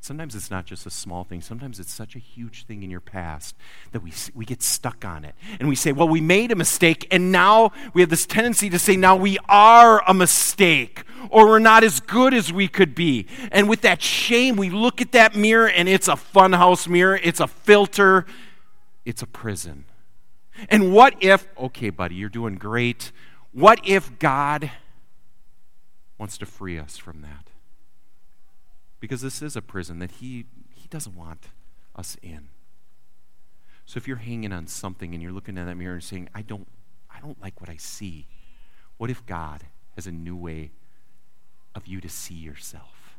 Sometimes 0.00 0.36
it's 0.36 0.52
not 0.52 0.66
just 0.66 0.86
a 0.86 0.90
small 0.90 1.24
thing. 1.24 1.40
Sometimes 1.40 1.80
it's 1.80 1.92
such 1.92 2.14
a 2.14 2.20
huge 2.20 2.64
thing 2.66 2.84
in 2.84 2.90
your 2.90 3.00
past 3.00 3.56
that 3.90 4.04
we, 4.04 4.12
we 4.34 4.44
get 4.44 4.62
stuck 4.62 5.04
on 5.04 5.24
it. 5.24 5.34
And 5.58 5.68
we 5.68 5.74
say, 5.74 5.90
well, 5.90 6.08
we 6.08 6.20
made 6.20 6.52
a 6.52 6.54
mistake, 6.54 7.08
and 7.10 7.32
now 7.32 7.72
we 7.92 8.02
have 8.02 8.10
this 8.10 8.24
tendency 8.24 8.70
to 8.70 8.78
say, 8.78 8.94
now 8.94 9.16
we 9.16 9.36
are 9.48 10.08
a 10.08 10.14
mistake, 10.14 11.02
or 11.28 11.48
we're 11.48 11.58
not 11.58 11.82
as 11.82 11.98
good 11.98 12.34
as 12.34 12.52
we 12.52 12.68
could 12.68 12.94
be. 12.94 13.26
And 13.50 13.68
with 13.68 13.80
that 13.80 14.00
shame, 14.00 14.54
we 14.54 14.70
look 14.70 15.00
at 15.00 15.10
that 15.10 15.34
mirror, 15.34 15.68
and 15.68 15.88
it's 15.88 16.06
a 16.06 16.12
funhouse 16.12 16.86
mirror, 16.86 17.18
it's 17.20 17.40
a 17.40 17.48
filter, 17.48 18.26
it's 19.04 19.22
a 19.22 19.26
prison. 19.26 19.86
And 20.68 20.92
what 20.92 21.16
if, 21.20 21.48
okay, 21.58 21.90
buddy, 21.90 22.14
you're 22.14 22.28
doing 22.28 22.54
great. 22.54 23.10
What 23.50 23.80
if 23.84 24.18
God 24.20 24.70
wants 26.18 26.38
to 26.38 26.46
free 26.46 26.78
us 26.78 26.96
from 26.96 27.22
that? 27.22 27.50
because 29.00 29.20
this 29.20 29.42
is 29.42 29.56
a 29.56 29.62
prison 29.62 29.98
that 29.98 30.12
he, 30.12 30.46
he 30.74 30.88
doesn't 30.88 31.16
want 31.16 31.48
us 31.94 32.16
in. 32.22 32.48
So 33.84 33.98
if 33.98 34.08
you're 34.08 34.16
hanging 34.16 34.52
on 34.52 34.66
something 34.66 35.14
and 35.14 35.22
you're 35.22 35.32
looking 35.32 35.56
in 35.56 35.66
that 35.66 35.76
mirror 35.76 35.94
and 35.94 36.02
saying, 36.02 36.28
I 36.34 36.42
don't, 36.42 36.66
I 37.08 37.20
don't 37.20 37.40
like 37.40 37.60
what 37.60 37.70
I 37.70 37.76
see, 37.76 38.26
what 38.96 39.10
if 39.10 39.24
God 39.26 39.62
has 39.94 40.06
a 40.06 40.12
new 40.12 40.36
way 40.36 40.72
of 41.74 41.86
you 41.86 42.00
to 42.00 42.08
see 42.08 42.34
yourself? 42.34 43.16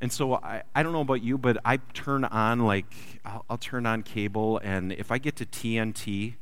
And 0.00 0.12
so 0.12 0.34
I, 0.34 0.62
I 0.74 0.84
don't 0.84 0.92
know 0.92 1.00
about 1.00 1.24
you, 1.24 1.36
but 1.36 1.56
I 1.64 1.78
turn 1.92 2.24
on, 2.24 2.60
like, 2.60 2.94
I'll, 3.24 3.44
I'll 3.50 3.58
turn 3.58 3.84
on 3.84 4.04
cable, 4.04 4.60
and 4.62 4.92
if 4.92 5.10
I 5.10 5.18
get 5.18 5.34
to 5.36 5.46
TNT, 5.46 6.34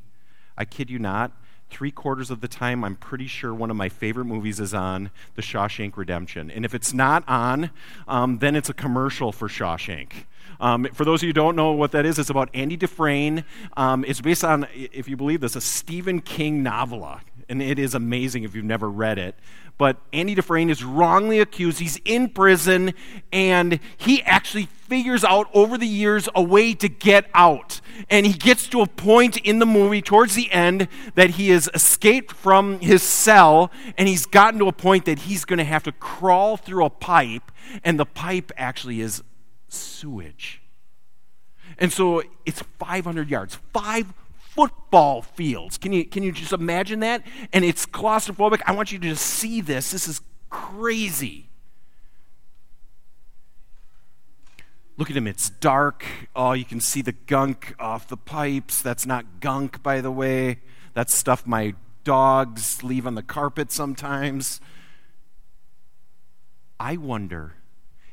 I 0.59 0.67
kid 0.67 0.91
you 0.91 0.99
not, 0.99 1.33
three 1.71 1.91
quarters 1.91 2.31
of 2.31 2.41
the 2.41 2.49
time, 2.49 2.85
I'm 2.85 2.97
pretty 2.97 3.27
sure 3.27 3.53
one 3.55 3.71
of 3.71 3.77
my 3.77 3.89
favorite 3.89 4.25
movies 4.25 4.61
is 4.61 4.73
on, 4.73 5.11
The 5.35 5.43
Shawshank 5.43 5.97
Redemption. 5.97 6.51
And 6.51 6.65
if 6.65 6.75
it's 6.75 6.95
not 6.95 7.25
on, 7.29 7.71
um, 8.09 8.39
then 8.39 8.57
it's 8.57 8.69
a 8.69 8.75
commercial 8.75 9.33
for 9.33 9.49
Shawshank. 9.49 10.13
Um, 10.59 10.87
for 10.95 11.05
those 11.05 11.21
of 11.21 11.25
you 11.25 11.29
who 11.31 11.35
don't 11.35 11.57
know 11.57 11.73
what 11.73 11.93
that 11.93 12.07
is, 12.07 12.19
it's 12.19 12.31
about 12.31 12.49
Andy 12.55 12.77
Dufresne. 12.77 13.45
Um, 13.77 14.05
it's 14.07 14.21
based 14.21 14.45
on, 14.45 14.67
if 14.75 15.09
you 15.09 15.17
believe 15.17 15.41
this, 15.41 15.57
a 15.57 15.61
Stephen 15.61 16.21
King 16.21 16.63
novella. 16.63 17.21
And 17.49 17.63
it 17.63 17.79
is 17.79 17.95
amazing 17.95 18.43
if 18.45 18.55
you've 18.55 18.65
never 18.65 18.91
read 18.91 19.19
it 19.19 19.37
but 19.79 19.99
Andy 20.13 20.35
Dufresne 20.35 20.71
is 20.71 20.83
wrongly 20.83 21.39
accused. 21.39 21.81
He's 21.81 22.01
in 22.05 22.31
prison, 22.31 22.95
and 23.33 23.79
he 23.97 24.23
actually 24.23 24.67
figures 24.67 25.25
out 25.25 25.49
over 25.53 25.77
the 25.77 25.87
years 25.87 26.29
a 26.35 26.43
way 26.43 26.73
to 26.75 26.89
get 26.89 27.29
out. 27.35 27.81
And 28.09 28.27
he 28.27 28.33
gets 28.33 28.69
to 28.69 28.81
a 28.81 28.87
point 28.87 29.37
in 29.39 29.59
the 29.59 29.67
movie 29.67 30.01
towards 30.01 30.35
the 30.35 30.51
end 30.51 30.89
that 31.15 31.31
he 31.31 31.51
has 31.51 31.69
escaped 31.75 32.33
from 32.33 32.81
his 32.81 33.03
cell, 33.03 33.71
and 33.99 34.09
he's 34.09 34.27
gotten 34.27 34.59
to 34.61 34.69
a 34.69 34.73
point 34.73 35.05
that 35.05 35.21
he's 35.21 35.45
going 35.45 35.59
to 35.59 35.65
have 35.65 35.83
to 35.85 35.93
crawl 35.93 36.57
through 36.57 36.85
a 36.85 36.91
pipe, 36.91 37.53
and 37.85 37.99
the 37.99 38.07
pipe 38.07 38.53
actually 38.57 39.01
is 39.01 39.23
sewage. 39.69 40.63
And 41.79 41.93
so 41.93 42.23
it's 42.47 42.63
500 42.79 43.29
yards, 43.29 43.59
five 43.75 44.13
football 44.57 45.23
fields. 45.23 45.79
Can 45.79 45.93
you, 45.93 46.05
can 46.05 46.23
you 46.23 46.33
just 46.33 46.53
imagine 46.53 47.01
that? 47.01 47.23
And 47.53 47.65
it's 47.65 47.85
claustrophobic. 47.87 48.63
I 48.67 48.73
want 48.73 48.91
you 48.91 48.99
to 48.99 49.09
just 49.11 49.25
see 49.25 49.61
this. 49.61 49.91
This 49.91 50.09
is 50.09 50.23
crazy. 50.51 51.51
Look 54.97 55.11
at 55.11 55.17
him. 55.17 55.27
It's 55.27 55.51
dark. 55.51 56.07
Oh, 56.35 56.53
you 56.53 56.65
can 56.65 56.81
see 56.81 57.03
the 57.03 57.13
gunk 57.13 57.75
off 57.79 58.09
the 58.09 58.17
pipes. 58.17 58.81
That's 58.81 59.05
not 59.05 59.41
gunk, 59.41 59.83
by 59.83 60.01
the 60.01 60.11
way. 60.11 60.61
That's 60.95 61.15
stuff 61.15 61.47
my 61.47 61.75
dogs 62.03 62.83
leave 62.83 63.07
on 63.07 63.15
the 63.15 63.23
carpet 63.23 63.71
sometimes. 63.71 64.61
I 66.81 66.97
wonder 66.97 67.55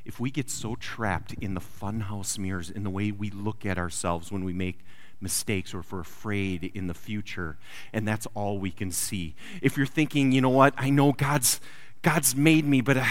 if 0.04 0.20
we 0.20 0.30
get 0.30 0.50
so 0.50 0.76
trapped 0.76 1.34
in 1.34 1.54
the 1.54 1.62
funhouse 1.62 2.38
mirrors, 2.38 2.70
in 2.70 2.84
the 2.84 2.90
way 2.90 3.12
we 3.12 3.30
look 3.30 3.66
at 3.66 3.78
ourselves 3.78 4.32
when 4.32 4.44
we 4.44 4.52
make 4.52 4.80
mistakes 5.24 5.74
or 5.74 5.80
if 5.80 5.92
we're 5.92 6.02
afraid 6.02 6.72
in 6.76 6.88
the 6.88 6.94
future. 6.94 7.58
And 7.92 8.08
that's 8.08 8.28
all 8.36 8.60
we 8.60 8.70
can 8.70 8.92
see. 8.92 9.36
If 9.62 9.78
you're 9.78 9.88
thinking, 9.88 10.32
you 10.32 10.42
know 10.42 10.50
what, 10.50 10.74
I 10.78 10.90
know 10.92 11.14
God's, 11.14 11.60
God's 12.02 12.36
made 12.36 12.66
me, 12.66 12.82
but. 12.82 12.98
Uh, 12.98 13.06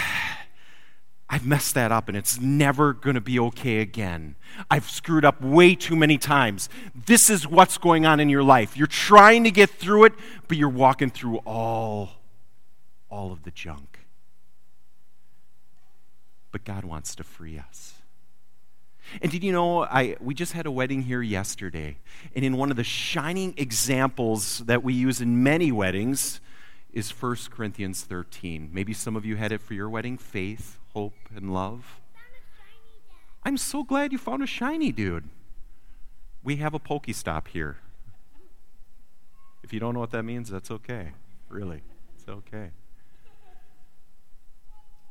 I've 1.33 1.47
messed 1.47 1.73
that 1.77 1.91
up 1.91 2.09
and 2.09 2.17
it's 2.17 2.39
never 2.39 2.93
going 2.93 3.15
to 3.15 3.21
be 3.23 3.39
okay 3.39 3.79
again. 3.79 4.37
I've 4.71 4.91
screwed 4.91 5.25
up 5.25 5.41
way 5.41 5.75
too 5.75 5.97
many 5.97 6.19
times. 6.19 6.69
This 7.07 7.31
is 7.31 7.49
what's 7.49 7.79
going 7.79 8.05
on 8.05 8.21
in 8.21 8.29
your 8.29 8.43
life. 8.43 8.77
You're 8.77 8.87
trying 8.87 9.45
to 9.45 9.51
get 9.51 9.71
through 9.71 10.05
it, 10.05 10.13
but 10.47 10.59
you're 10.59 10.69
walking 10.69 11.09
through 11.09 11.39
all 11.39 12.11
all 13.09 13.33
of 13.33 13.45
the 13.45 13.51
junk. 13.51 14.01
But 16.51 16.65
God 16.65 16.85
wants 16.85 17.15
to 17.15 17.25
free 17.25 17.59
us. 17.59 17.95
And 19.21 19.31
did 19.31 19.45
you 19.45 19.53
know, 19.53 19.85
I, 19.85 20.17
we 20.21 20.35
just 20.35 20.53
had 20.53 20.67
a 20.67 20.71
wedding 20.71 21.03
here 21.03 21.23
yesterday. 21.23 21.99
And 22.35 22.45
in 22.45 22.57
one 22.57 22.71
of 22.71 22.77
the 22.77 22.85
shining 22.85 23.55
examples 23.57 24.61
that 24.61 24.83
we 24.83 24.95
use 24.95 25.21
in 25.21 25.43
many 25.43 25.71
weddings 25.71 26.41
is 26.93 27.11
1 27.11 27.37
Corinthians 27.51 28.03
13. 28.03 28.71
Maybe 28.73 28.93
some 28.93 29.17
of 29.17 29.25
you 29.25 29.37
had 29.37 29.53
it 29.53 29.61
for 29.61 29.75
your 29.75 29.89
wedding 29.89 30.17
faith, 30.19 30.79
hope, 30.95 31.15
and 31.35 31.53
love. 31.53 32.01
I'm 33.45 33.57
so 33.57 33.83
glad 33.83 34.13
you 34.13 34.19
found 34.19 34.43
a 34.43 34.47
shiny 34.47 34.93
dude. 34.93 35.29
We 36.45 36.57
have 36.57 36.75
a 36.75 36.79
Pokestop 36.79 37.49
here. 37.49 37.79
If 39.63 39.73
you 39.73 39.81
don't 39.81 39.95
know 39.95 40.01
what 40.01 40.11
that 40.11 40.25
means, 40.25 40.51
that's 40.51 40.71
okay. 40.71 41.13
Really, 41.49 41.83
it's 42.17 42.29
okay. 42.29 42.71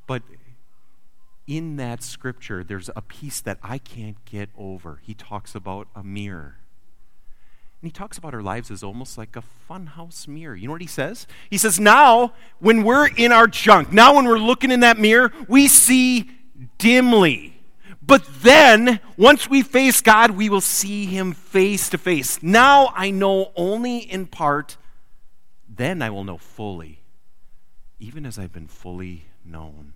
But 0.07 0.23
in 1.47 1.75
that 1.77 2.03
scripture, 2.03 2.63
there's 2.63 2.89
a 2.95 3.01
piece 3.01 3.41
that 3.41 3.57
I 3.63 3.77
can't 3.77 4.23
get 4.25 4.49
over. 4.57 4.99
He 5.01 5.13
talks 5.13 5.55
about 5.55 5.87
a 5.95 6.03
mirror. 6.03 6.57
And 7.81 7.87
he 7.87 7.91
talks 7.91 8.17
about 8.17 8.35
our 8.35 8.43
lives 8.43 8.69
as 8.69 8.83
almost 8.83 9.17
like 9.17 9.35
a 9.35 9.43
funhouse 9.69 10.27
mirror. 10.27 10.55
You 10.55 10.67
know 10.67 10.73
what 10.73 10.81
he 10.81 10.87
says? 10.87 11.25
He 11.49 11.57
says, 11.57 11.79
now, 11.79 12.33
when 12.59 12.83
we're 12.83 13.07
in 13.07 13.31
our 13.31 13.47
junk, 13.47 13.91
now 13.91 14.15
when 14.15 14.25
we're 14.25 14.37
looking 14.37 14.71
in 14.71 14.81
that 14.81 14.99
mirror, 14.99 15.33
we 15.47 15.67
see 15.67 16.29
dimly. 16.77 17.59
But 18.03 18.23
then, 18.41 18.99
once 19.17 19.49
we 19.49 19.63
face 19.63 20.01
God, 20.01 20.31
we 20.31 20.47
will 20.49 20.61
see 20.61 21.05
him 21.05 21.33
face 21.33 21.89
to 21.89 21.97
face. 21.97 22.41
Now 22.43 22.93
I 22.95 23.09
know 23.09 23.51
only 23.55 23.97
in 23.97 24.27
part, 24.27 24.77
then 25.67 26.01
I 26.01 26.09
will 26.11 26.23
know 26.23 26.37
fully, 26.37 26.99
even 27.99 28.25
as 28.25 28.37
I've 28.37 28.53
been 28.53 28.67
fully 28.67 29.25
known. 29.43 29.93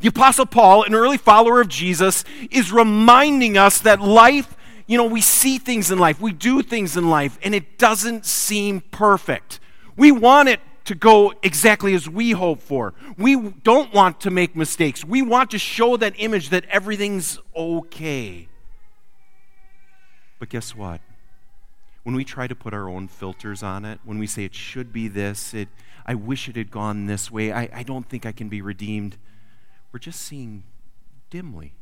The 0.00 0.08
Apostle 0.08 0.46
Paul, 0.46 0.84
an 0.84 0.94
early 0.94 1.18
follower 1.18 1.60
of 1.60 1.68
Jesus, 1.68 2.24
is 2.50 2.72
reminding 2.72 3.56
us 3.56 3.78
that 3.80 4.00
life, 4.00 4.56
you 4.86 4.98
know, 4.98 5.04
we 5.04 5.20
see 5.20 5.58
things 5.58 5.90
in 5.90 5.98
life, 5.98 6.20
we 6.20 6.32
do 6.32 6.62
things 6.62 6.96
in 6.96 7.08
life, 7.08 7.38
and 7.42 7.54
it 7.54 7.78
doesn't 7.78 8.26
seem 8.26 8.80
perfect. 8.80 9.60
We 9.96 10.10
want 10.10 10.48
it 10.48 10.60
to 10.84 10.94
go 10.94 11.32
exactly 11.42 11.94
as 11.94 12.08
we 12.08 12.32
hope 12.32 12.60
for. 12.60 12.94
We 13.16 13.36
don't 13.36 13.92
want 13.92 14.20
to 14.20 14.30
make 14.30 14.54
mistakes. 14.54 15.04
We 15.04 15.22
want 15.22 15.50
to 15.52 15.58
show 15.58 15.96
that 15.96 16.14
image 16.18 16.50
that 16.50 16.64
everything's 16.66 17.38
okay. 17.56 18.48
But 20.38 20.50
guess 20.50 20.76
what? 20.76 21.00
When 22.02 22.14
we 22.14 22.24
try 22.24 22.46
to 22.46 22.54
put 22.54 22.74
our 22.74 22.88
own 22.88 23.08
filters 23.08 23.62
on 23.62 23.86
it, 23.86 23.98
when 24.04 24.18
we 24.18 24.26
say 24.26 24.44
it 24.44 24.54
should 24.54 24.92
be 24.92 25.08
this, 25.08 25.54
it, 25.54 25.68
I 26.04 26.14
wish 26.14 26.48
it 26.50 26.56
had 26.56 26.70
gone 26.70 27.06
this 27.06 27.30
way, 27.30 27.50
I, 27.50 27.70
I 27.72 27.82
don't 27.82 28.06
think 28.06 28.26
I 28.26 28.32
can 28.32 28.50
be 28.50 28.60
redeemed 28.60 29.16
we're 29.94 30.00
just 30.00 30.22
seeing 30.22 30.64
dimly. 31.30 31.76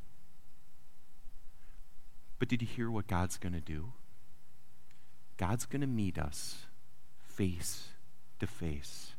But 2.38 2.48
did 2.48 2.60
you 2.60 2.68
hear 2.68 2.90
what 2.90 3.06
God's 3.06 3.38
going 3.38 3.54
to 3.54 3.60
do? 3.60 3.94
God's 5.38 5.64
going 5.64 5.80
to 5.80 5.86
meet 5.86 6.18
us 6.18 6.66
face 7.22 7.88
to 8.38 8.46
face. 8.46 9.12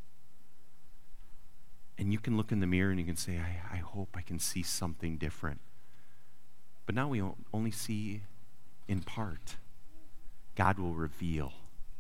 And 1.98 2.14
you 2.14 2.20
can 2.20 2.38
look 2.38 2.52
in 2.52 2.60
the 2.60 2.68
mirror 2.68 2.92
and 2.92 3.00
you 3.00 3.06
can 3.06 3.16
say, 3.16 3.40
I, 3.40 3.78
I 3.78 3.78
hope 3.78 4.10
I 4.14 4.22
can 4.22 4.38
see 4.38 4.62
something 4.62 5.18
different. 5.18 5.62
But 6.86 6.94
now 6.94 7.08
we 7.08 7.24
only 7.52 7.72
see 7.72 8.22
in 8.88 9.02
part. 9.02 9.56
God 10.54 10.78
will 10.78 10.94
reveal 10.94 11.54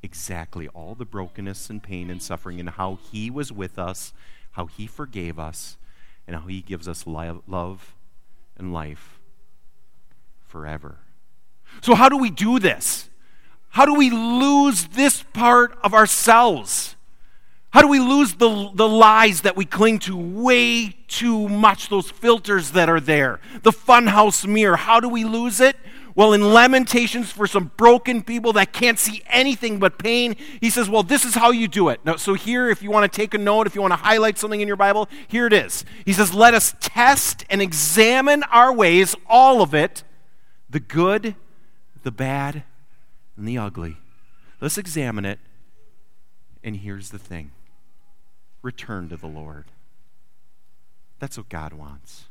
exactly 0.04 0.68
all 0.68 0.94
the 0.94 1.06
brokenness 1.06 1.72
and 1.72 1.82
pain 1.82 2.12
and 2.12 2.22
suffering 2.22 2.60
and 2.60 2.70
how 2.70 3.00
He 3.12 3.32
was 3.32 3.52
with 3.52 3.80
us, 3.80 4.14
how 4.52 4.68
He 4.68 4.86
forgave 4.86 5.40
us, 5.40 5.78
and 6.27 6.36
how 6.36 6.48
He 6.48 6.62
gives 6.62 6.88
us 6.88 7.06
love 7.06 7.96
and 8.58 8.74
life 8.74 9.20
forever. 10.48 10.98
So, 11.82 11.96
how 11.96 12.10
do 12.10 12.18
we 12.18 12.30
do 12.30 12.60
this? 12.60 13.10
How 13.70 13.86
do 13.86 13.96
we 13.96 14.12
lose 14.12 14.86
this 14.89 15.24
part 15.34 15.75
of 15.84 15.94
ourselves? 15.94 16.96
How 17.72 17.82
do 17.82 17.88
we 17.88 18.00
lose 18.00 18.36
the, 18.36 18.70
the 18.75 18.88
lies 18.88 19.42
that 19.42 19.58
we 19.58 19.65
cling 19.65 19.98
to 20.00 20.15
way 20.15 20.96
too 21.08 21.50
much, 21.50 21.89
those 21.89 22.12
filters 22.12 22.72
that 22.72 22.88
are 22.88 23.00
there? 23.00 23.39
The 23.63 23.72
funhouse 23.72 24.46
mirror. 24.46 24.75
How 24.75 25.00
do 25.00 25.10
we 25.10 25.24
lose 25.24 25.60
it? 25.60 25.75
Well, 26.15 26.34
in 26.34 26.53
Lamentations, 26.53 27.32
for 27.32 27.48
some 27.48 27.72
broken 27.75 28.22
people 28.22 28.53
that 28.53 28.72
can't 28.72 29.00
see 29.00 29.24
anything 29.27 29.79
but 29.79 29.98
pain, 29.98 30.36
he 30.62 30.70
says, 30.70 30.88
Well, 30.88 31.01
this 31.01 31.25
is 31.25 31.34
how 31.34 31.50
you 31.50 31.67
do 31.67 31.89
it. 31.89 32.01
Now, 32.05 32.17
so, 32.17 32.36
here, 32.36 32.70
if 32.70 32.84
you 32.84 32.91
want 32.91 33.12
to 33.12 33.15
take 33.15 33.34
a 33.34 33.38
note, 33.39 33.65
if 33.65 33.74
you 33.74 33.82
want 33.82 33.93
to 33.93 34.00
highlight 34.00 34.38
something 34.38 34.62
in 34.62 34.67
your 34.67 34.77
Bible, 34.77 35.10
here 35.27 35.48
it 35.48 35.53
is. 35.53 35.84
He 36.05 36.13
says, 36.13 36.34
Let 36.34 36.53
us 36.53 36.75
test 36.79 37.46
and 37.50 37.62
examine 37.62 38.43
our 38.43 38.72
ways, 38.72 39.15
all 39.27 39.63
of 39.63 39.74
it, 39.74 40.03
the 40.70 40.79
good, 40.79 41.36
the 42.03 42.12
bad, 42.12 42.63
and 43.36 43.48
the 43.48 43.58
ugly. 43.58 43.98
Let's 44.62 44.77
examine 44.77 45.25
it. 45.25 45.39
And 46.63 46.77
here's 46.77 47.10
the 47.10 47.20
thing 47.20 47.51
return 48.62 49.10
to 49.10 49.17
the 49.17 49.27
Lord. 49.27 49.65
That's 51.20 51.38
what 51.38 51.50
God 51.50 51.74
wants. 51.74 52.25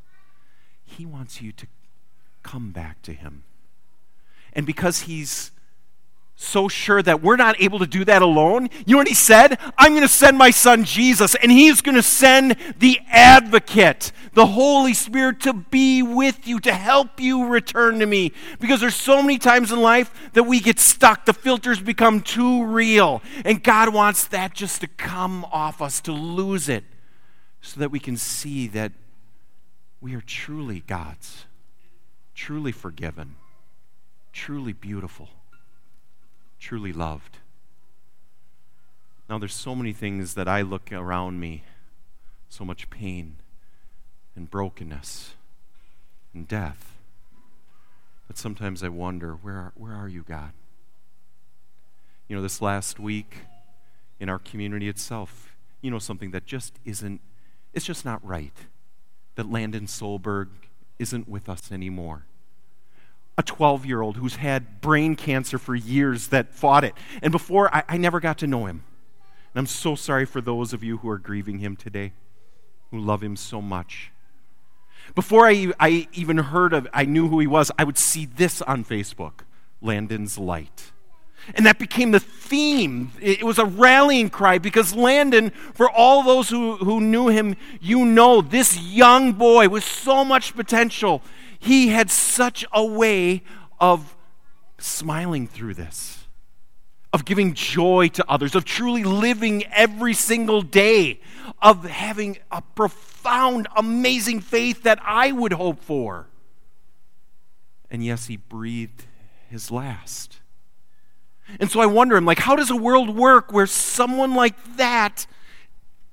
He 0.85 1.05
wants 1.05 1.43
you 1.43 1.53
to 1.53 1.67
come 2.43 2.71
back 2.71 3.03
to 3.03 3.13
Him. 3.13 3.45
And 4.53 4.67
because 4.67 5.01
He's 5.03 5.51
so 6.35 6.67
sure 6.67 7.01
that 7.03 7.23
we're 7.23 7.37
not 7.37 7.61
able 7.63 7.79
to 7.79 7.87
do 7.87 8.05
that 8.05 8.21
alone, 8.21 8.69
you 8.85 8.95
know 8.95 8.99
what 8.99 9.09
He 9.09 9.15
said? 9.15 9.59
I'm 9.79 9.93
going 9.93 10.03
to 10.03 10.09
send 10.09 10.37
my 10.37 10.51
Son 10.51 10.85
Jesus, 10.85 11.35
and 11.37 11.53
He's 11.53 11.81
going 11.81 11.95
to 11.95 12.03
send 12.03 12.57
the 12.79 12.99
advocate, 13.09 14.13
the 14.35 14.47
Holy 14.47 14.95
Spirit, 14.95 15.41
to 15.41 15.53
be 15.53 16.03
with 16.03 16.47
you, 16.47 16.59
to 16.61 16.73
help 16.73 17.21
you 17.21 17.47
return 17.47 18.01
to 18.01 18.07
me. 18.07 18.33
Because 18.61 18.81
there's 18.81 18.97
so 18.97 19.23
many 19.23 19.39
times 19.39 19.71
in 19.71 19.81
life 19.81 20.13
that 20.33 20.45
we 20.45 20.61
get 20.61 20.79
stuck, 20.79 21.27
the 21.27 21.33
filters 21.33 21.81
become 21.81 22.21
too 22.21 22.65
real. 22.65 23.23
And 23.45 23.63
God 23.63 23.95
wants 23.95 24.27
that 24.29 24.55
just 24.55 24.81
to 24.81 24.89
come 24.89 25.45
off 25.53 25.81
us, 25.81 26.01
to 26.03 26.13
lose 26.13 26.69
it 26.69 26.85
so 27.61 27.79
that 27.79 27.91
we 27.91 28.01
can 28.01 28.17
see 28.17 28.67
that 28.69 28.93
we 30.01 30.17
are 30.17 30.21
truly 30.21 30.83
God's, 30.87 31.47
truly 32.35 32.73
forgiven, 32.73 33.37
truly 34.33 34.73
beautiful, 34.73 35.31
truly 36.59 36.93
loved. 36.93 37.39
Now, 39.29 39.39
there's 39.39 39.55
so 39.55 39.75
many 39.75 39.93
things 39.93 40.35
that 40.35 40.49
I 40.49 40.63
look 40.63 40.93
around 40.93 41.41
me, 41.41 41.65
so 42.49 42.65
much 42.65 42.91
pain 42.91 43.37
and 44.37 44.51
brokenness 44.51 45.35
and 46.35 46.49
death, 46.49 46.97
that 48.29 48.39
sometimes 48.39 48.83
I 48.83 48.89
wonder, 48.89 49.33
where 49.35 49.57
are, 49.57 49.73
where 49.75 49.93
are 49.93 50.09
you, 50.09 50.23
God? 50.23 50.53
You 52.29 52.37
know, 52.37 52.43
this 52.43 52.63
last 52.63 52.99
week 52.99 53.37
in 54.19 54.29
our 54.29 54.39
community 54.39 54.89
itself, 54.89 55.55
you 55.81 55.91
know, 55.91 55.99
something 55.99 56.31
that 56.31 56.47
just 56.47 56.79
isn't 56.85 57.21
it's 57.73 57.87
just 57.87 58.05
not 58.05 58.25
right 58.25 58.53
that 59.35 59.51
Landon 59.51 59.87
Solberg 59.87 60.49
isn't 60.99 61.29
with 61.29 61.49
us 61.49 61.73
anymore. 61.73 62.27
A 63.39 63.43
12 63.43 63.87
year 63.87 64.03
old 64.03 64.17
who's 64.17 64.37
had 64.37 64.81
brain 64.81 65.17
cancer 65.17 65.59
for 65.59 65.75
years 65.75 66.29
that 66.29 66.53
fought 66.53 66.85
it. 66.85 66.95
And 67.23 67.33
before, 67.33 67.75
I, 67.75 67.83
I 67.89 67.97
never 67.97 68.21
got 68.21 68.39
to 68.39 68.47
know 68.47 68.67
him. 68.67 68.85
And 69.55 69.61
I'm 69.61 69.67
so 69.67 69.95
sorry 69.95 70.25
for 70.25 70.41
those 70.41 70.73
of 70.73 70.83
you 70.83 70.99
who 70.99 71.09
are 71.09 71.19
grieving 71.19 71.59
him 71.59 71.77
today, 71.77 72.13
who 72.91 72.99
love 72.99 73.23
him 73.23 73.37
so 73.37 73.63
much. 73.63 74.13
Before 75.15 75.47
I, 75.47 75.73
I 75.81 76.09
even 76.13 76.39
heard 76.39 76.73
of, 76.73 76.87
I 76.93 77.05
knew 77.05 77.29
who 77.29 77.41
he 77.41 77.47
was, 77.47 77.71
I 77.79 77.85
would 77.85 77.99
see 77.99 78.25
this 78.25 78.63
on 78.63 78.85
Facebook 78.85 79.41
Landon's 79.81 80.39
Light. 80.39 80.93
And 81.55 81.67
that 81.67 81.79
became 81.79 82.13
the 82.13 82.21
theme. 82.21 83.11
It 83.21 83.43
was 83.43 83.59
a 83.59 83.65
rallying 83.65 84.31
cry 84.31 84.59
because 84.59 84.95
Landon, 84.95 85.51
for 85.75 85.91
all 85.91 86.23
those 86.23 86.49
who, 86.49 86.77
who 86.77 87.01
knew 87.01 87.29
him, 87.29 87.57
you 87.81 88.05
know 88.05 88.41
this 88.41 88.79
young 88.79 89.33
boy 89.33 89.69
with 89.69 89.85
so 89.85 90.25
much 90.25 90.55
potential. 90.55 91.23
He 91.59 91.89
had 91.89 92.11
such 92.11 92.65
a 92.73 92.85
way 92.85 93.43
of 93.81 94.17
smiling 94.79 95.49
through 95.49 95.75
this, 95.75 96.27
of 97.13 97.25
giving 97.25 97.55
joy 97.55 98.09
to 98.09 98.25
others, 98.29 98.55
of 98.55 98.65
truly 98.65 99.03
living 99.03 99.65
every 99.73 100.15
single 100.15 100.63
day, 100.63 101.21
of 101.61 101.85
having 101.85 102.39
a 102.51 102.63
profound, 102.63 103.67
amazing 103.77 104.41
faith 104.41 104.85
that 104.85 105.01
I 105.03 105.33
would 105.33 105.53
hope 105.53 105.81
for. 105.81 106.29
And 107.91 108.05
yes, 108.05 108.27
he 108.27 108.37
breathed 108.37 109.05
his 109.51 109.71
last. 109.71 110.42
And 111.61 111.71
so 111.71 111.81
I 111.81 111.87
wonder, 111.87 112.17
I'm 112.17 112.25
like, 112.25 112.41
how 112.41 112.57
does 112.57 112.71
a 112.71 112.77
world 112.77 113.15
work 113.15 113.53
where 113.53 113.67
someone 113.67 114.35
like 114.35 114.77
that 114.77 115.27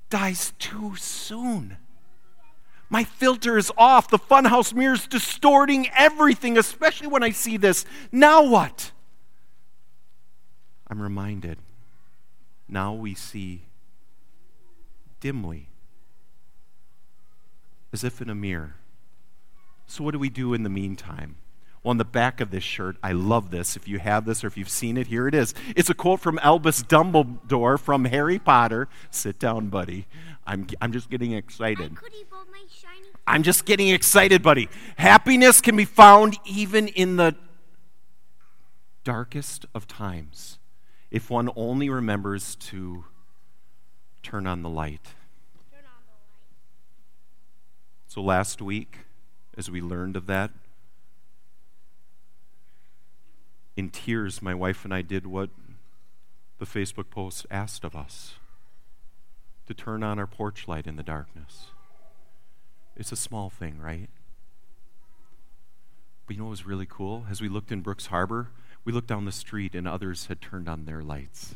dies 0.09 0.53
too 0.59 0.95
soon? 0.97 1.77
My 2.89 3.03
filter 3.03 3.57
is 3.57 3.71
off. 3.77 4.09
The 4.09 4.17
funhouse 4.17 4.73
mirror 4.73 4.95
is 4.95 5.07
distorting 5.07 5.89
everything, 5.95 6.57
especially 6.57 7.07
when 7.07 7.23
I 7.23 7.29
see 7.29 7.57
this. 7.57 7.85
Now 8.11 8.43
what? 8.43 8.91
I'm 10.87 11.01
reminded. 11.01 11.59
Now 12.67 12.93
we 12.93 13.13
see 13.13 13.65
dimly, 15.19 15.69
as 17.93 18.03
if 18.03 18.21
in 18.21 18.29
a 18.29 18.35
mirror. 18.35 18.75
So, 19.85 20.03
what 20.03 20.11
do 20.11 20.19
we 20.19 20.29
do 20.29 20.53
in 20.53 20.63
the 20.63 20.69
meantime? 20.69 21.35
On 21.85 21.97
the 21.97 22.05
back 22.05 22.41
of 22.41 22.51
this 22.51 22.63
shirt. 22.63 22.97
I 23.01 23.13
love 23.13 23.51
this. 23.51 23.75
If 23.75 23.87
you 23.87 23.99
have 23.99 24.25
this 24.25 24.43
or 24.43 24.47
if 24.47 24.57
you've 24.57 24.69
seen 24.69 24.97
it, 24.97 25.07
here 25.07 25.27
it 25.27 25.35
is. 25.35 25.53
It's 25.75 25.89
a 25.89 25.93
quote 25.93 26.19
from 26.19 26.39
Albus 26.39 26.83
Dumbledore 26.83 27.79
from 27.79 28.05
Harry 28.05 28.39
Potter. 28.39 28.87
Sit 29.11 29.39
down, 29.39 29.69
buddy. 29.69 30.07
I'm, 30.45 30.67
I'm 30.81 30.91
just 30.91 31.09
getting 31.09 31.33
excited. 31.33 31.97
I'm 33.27 33.43
just 33.43 33.65
getting 33.65 33.89
excited, 33.89 34.41
buddy. 34.41 34.67
Happiness 34.97 35.61
can 35.61 35.77
be 35.77 35.85
found 35.85 36.37
even 36.45 36.87
in 36.87 37.17
the 37.17 37.35
darkest 39.03 39.65
of 39.73 39.87
times 39.87 40.59
if 41.11 41.29
one 41.29 41.49
only 41.55 41.89
remembers 41.89 42.55
to 42.55 43.05
turn 44.21 44.45
on 44.45 44.61
the 44.61 44.69
light. 44.69 45.13
Turn 45.71 45.79
on 45.85 46.01
the 46.05 46.11
light. 46.11 46.27
So 48.07 48.21
last 48.21 48.61
week, 48.61 48.97
as 49.57 49.69
we 49.69 49.81
learned 49.81 50.15
of 50.15 50.27
that, 50.27 50.51
in 53.79 53.89
tears, 53.89 54.41
my 54.41 54.53
wife 54.53 54.83
and 54.83 54.93
I 54.93 55.01
did 55.01 55.25
what 55.25 55.49
the 56.57 56.65
Facebook 56.65 57.09
post 57.09 57.45
asked 57.49 57.85
of 57.85 57.95
us 57.95 58.33
to 59.67 59.73
turn 59.73 60.03
on 60.03 60.19
our 60.19 60.27
porch 60.27 60.67
light 60.67 60.85
in 60.85 60.97
the 60.97 61.03
darkness. 61.03 61.67
It's 62.97 63.13
a 63.13 63.15
small 63.15 63.49
thing, 63.49 63.79
right? 63.79 64.09
But 66.27 66.35
you 66.35 66.39
know 66.39 66.47
what 66.47 66.51
was 66.51 66.65
really 66.65 66.87
cool? 66.87 67.25
As 67.29 67.39
we 67.39 67.47
looked 67.47 67.71
in 67.71 67.79
Brooks 67.79 68.07
Harbor, 68.07 68.49
we 68.83 68.91
looked 68.91 69.07
down 69.07 69.23
the 69.23 69.31
street 69.31 69.73
and 69.73 69.87
others 69.87 70.25
had 70.25 70.41
turned 70.41 70.67
on 70.67 70.83
their 70.83 71.01
lights. 71.01 71.55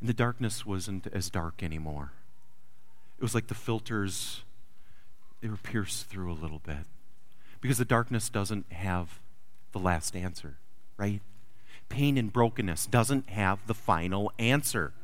And 0.00 0.08
the 0.08 0.14
darkness 0.14 0.64
wasn't 0.64 1.06
as 1.08 1.28
dark 1.28 1.62
anymore. 1.62 2.12
It 3.18 3.22
was 3.22 3.34
like 3.34 3.48
the 3.48 3.54
filters, 3.54 4.42
they 5.42 5.48
were 5.48 5.56
pierced 5.56 6.06
through 6.06 6.32
a 6.32 6.34
little 6.34 6.60
bit. 6.60 6.86
Because 7.60 7.76
the 7.76 7.84
darkness 7.84 8.30
doesn't 8.30 8.72
have 8.72 9.20
the 9.72 9.78
last 9.78 10.16
answer, 10.16 10.56
right? 10.96 11.20
Pain 11.92 12.16
and 12.16 12.32
brokenness 12.32 12.86
doesn't 12.86 13.28
have 13.28 13.58
the 13.66 13.74
final 13.74 14.32
answer. 14.38 14.94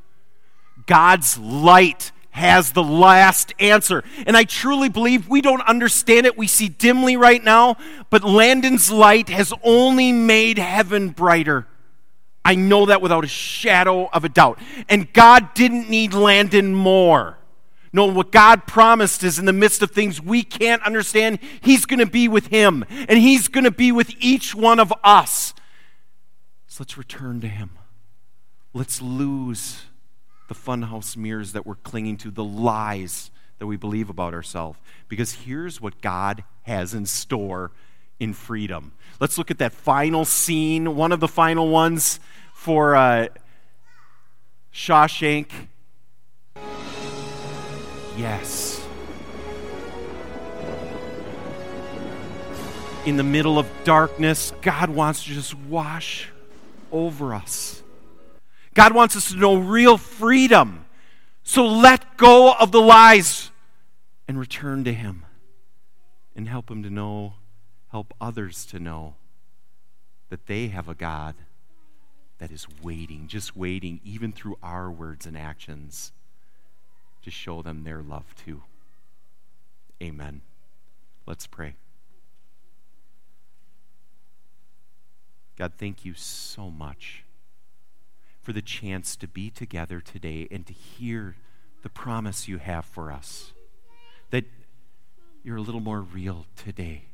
God's 0.87 1.37
light 1.37 2.13
has 2.31 2.73
the 2.73 2.83
last 2.83 3.53
answer. 3.61 4.03
And 4.27 4.35
I 4.35 4.45
truly 4.45 4.89
believe 4.89 5.29
we 5.29 5.43
don't 5.43 5.61
understand 5.61 6.25
it. 6.25 6.39
We 6.39 6.47
see 6.47 6.71
dimly 6.71 7.15
right 7.19 7.45
now, 7.45 7.77
but 8.09 8.25
Landon's 8.25 8.91
light 8.91 9.29
has 9.29 9.53
only 9.63 10.13
made 10.13 10.57
heaven 10.57 11.11
brighter. 11.11 11.67
I 12.43 12.55
know 12.55 12.87
that 12.87 13.03
without 13.03 13.23
a 13.25 13.29
shadow 13.29 14.09
of 14.09 14.25
a 14.25 14.31
doubt. 14.31 14.59
And 14.89 15.13
God 15.13 15.53
didn't 15.53 15.91
need 15.91 16.15
Landon 16.15 16.75
more. 16.75 17.37
No, 17.93 18.07
what 18.07 18.33
God 18.33 18.67
promised 18.67 19.23
is 19.25 19.39
in 19.39 19.45
the 19.45 19.53
midst 19.53 19.83
of 19.83 19.91
things 19.91 20.23
we 20.23 20.43
can't 20.43 20.83
understand, 20.85 21.39
He's 21.61 21.85
going 21.85 21.99
to 21.99 22.07
be 22.07 22.29
with 22.29 22.47
him, 22.47 22.85
and 22.91 23.19
He's 23.19 23.49
going 23.49 23.65
to 23.65 23.71
be 23.71 23.93
with 23.93 24.11
each 24.21 24.55
one 24.55 24.79
of 24.79 24.93
us 25.03 25.55
let's 26.79 26.97
return 26.97 27.41
to 27.41 27.49
Him. 27.49 27.71
Let's 28.73 29.03
lose 29.03 29.83
the 30.49 30.55
funhouse 30.55 31.17
mirrors 31.17 31.53
that 31.53 31.67
we're 31.67 31.77
clinging 31.77 32.17
to, 32.19 32.31
the 32.31 32.45
lies 32.45 33.31
that 33.59 33.67
we 33.67 33.77
believe 33.77 34.09
about 34.09 34.35
ourselves. 34.35 34.79
Because 35.09 35.33
here's 35.33 35.81
what 35.81 36.01
God 36.01 36.45
has 36.63 36.95
in 36.95 37.07
store 37.07 37.73
in 38.21 38.33
freedom. 38.33 38.93
Let's 39.21 39.39
look 39.39 39.51
at 39.51 39.59
that 39.59 39.73
final 39.73 40.25
scene, 40.25 40.97
one 40.97 41.13
of 41.13 41.21
the 41.21 41.29
final 41.29 41.69
ones 41.69 42.21
for 42.55 42.95
uh, 42.97 43.29
Shawshank. 44.73 45.51
Yes. 48.17 48.85
In 53.07 53.17
the 53.17 53.23
middle 53.23 53.59
of 53.59 53.67
darkness, 53.85 54.53
God 54.61 54.91
wants 54.91 55.25
to 55.25 55.31
just 55.31 55.55
wash 55.55 56.29
over 56.93 57.35
us. 57.35 57.83
God 58.75 58.95
wants 58.95 59.17
us 59.17 59.31
to 59.31 59.37
know 59.37 59.57
real 59.57 59.99
freedom. 59.99 60.85
So 61.43 61.67
let 61.67 62.17
go 62.17 62.53
of 62.53 62.73
the 62.73 62.81
lies 62.81 63.51
and 64.27 64.39
return 64.39 64.85
to 64.85 64.93
Him 64.93 65.25
and 66.37 66.49
help 66.49 66.71
Him 66.71 66.83
to 66.83 66.91
know, 66.91 67.35
help 67.91 68.15
others 68.21 68.67
to 68.67 68.79
know 68.79 69.15
that 70.29 70.47
they 70.47 70.69
have 70.69 70.89
a 70.89 70.95
God 70.95 71.35
that 72.39 72.53
is 72.53 72.67
waiting, 72.83 73.27
just 73.27 73.57
waiting, 73.57 74.01
even 74.05 74.33
through 74.33 74.59
our 74.63 74.91
words 74.91 75.27
and 75.27 75.37
actions, 75.37 76.13
to 77.23 77.31
show 77.31 77.63
them 77.63 77.85
their 77.85 78.03
love 78.03 78.35
too. 78.37 78.63
Amen. 80.03 80.43
Let's 81.27 81.47
pray. 81.47 81.75
God, 85.59 85.73
thank 85.77 86.05
you 86.05 86.15
so 86.15 86.71
much 86.71 87.25
for 88.41 88.53
the 88.53 88.63
chance 88.63 89.17
to 89.17 89.27
be 89.27 89.51
together 89.51 90.01
today 90.01 90.47
and 90.53 90.65
to 90.67 90.73
hear 90.73 91.35
the 91.83 91.89
promise 91.89 92.47
you 92.47 92.59
have 92.59 92.85
for 92.85 93.11
us 93.11 93.53
that 94.31 94.45
you're 95.43 95.57
a 95.57 95.61
little 95.61 95.81
more 95.81 96.01
real 96.01 96.47
today 96.57 97.07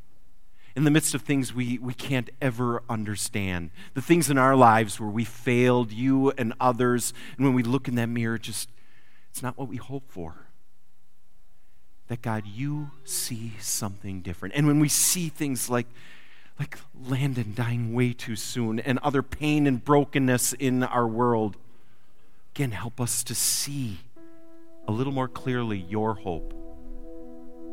in 0.77 0.85
the 0.85 0.91
midst 0.91 1.15
of 1.15 1.23
things 1.23 1.55
we, 1.55 1.79
we 1.79 1.95
can't 1.95 2.31
ever 2.43 2.83
understand, 2.89 3.71
the 3.95 4.03
things 4.03 4.29
in 4.29 4.37
our 4.37 4.57
lives 4.57 4.99
where 4.99 5.09
we 5.09 5.25
failed 5.25 5.93
you 5.93 6.33
and 6.33 6.53
others, 6.61 7.15
and 7.37 7.47
when 7.47 7.55
we 7.55 7.63
look 7.63 7.89
in 7.89 7.95
that 7.95 8.09
mirror, 8.09 8.39
just 8.39 8.69
it's 9.31 9.43
not 9.43 9.57
what 9.57 9.69
we 9.69 9.77
hope 9.77 10.05
for. 10.09 10.49
That 12.09 12.23
God, 12.23 12.45
you 12.47 12.91
see 13.05 13.55
something 13.61 14.21
different. 14.21 14.55
And 14.55 14.67
when 14.67 14.81
we 14.81 14.89
see 14.89 15.29
things 15.29 15.71
like 15.71 15.87
like 16.59 16.79
Landon 17.09 17.53
dying 17.55 17.93
way 17.93 18.13
too 18.13 18.37
soon 18.37 18.79
and 18.79 18.99
other 19.01 19.23
pain 19.23 19.67
and 19.67 19.85
brokenness 19.85 20.53
in 20.55 20.83
our 20.83 21.07
world, 21.07 21.57
again, 22.55 22.71
help 22.71 23.01
us 23.01 23.25
to 23.25 23.35
see 23.35 23.99
a 24.87 24.93
little 24.93 25.13
more 25.13 25.29
clearly 25.29 25.79
your 25.79 26.15
hope 26.15 26.53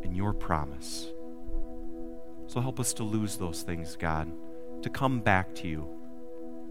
and 0.04 0.16
your 0.16 0.34
promise. 0.34 1.08
So 2.48 2.60
help 2.60 2.80
us 2.80 2.94
to 2.94 3.04
lose 3.04 3.38
those 3.38 3.62
things, 3.62 3.96
God, 3.96 4.32
to 4.82 4.90
come 4.90 5.20
back 5.22 5.54
to 5.56 5.68
you, 5.68 5.88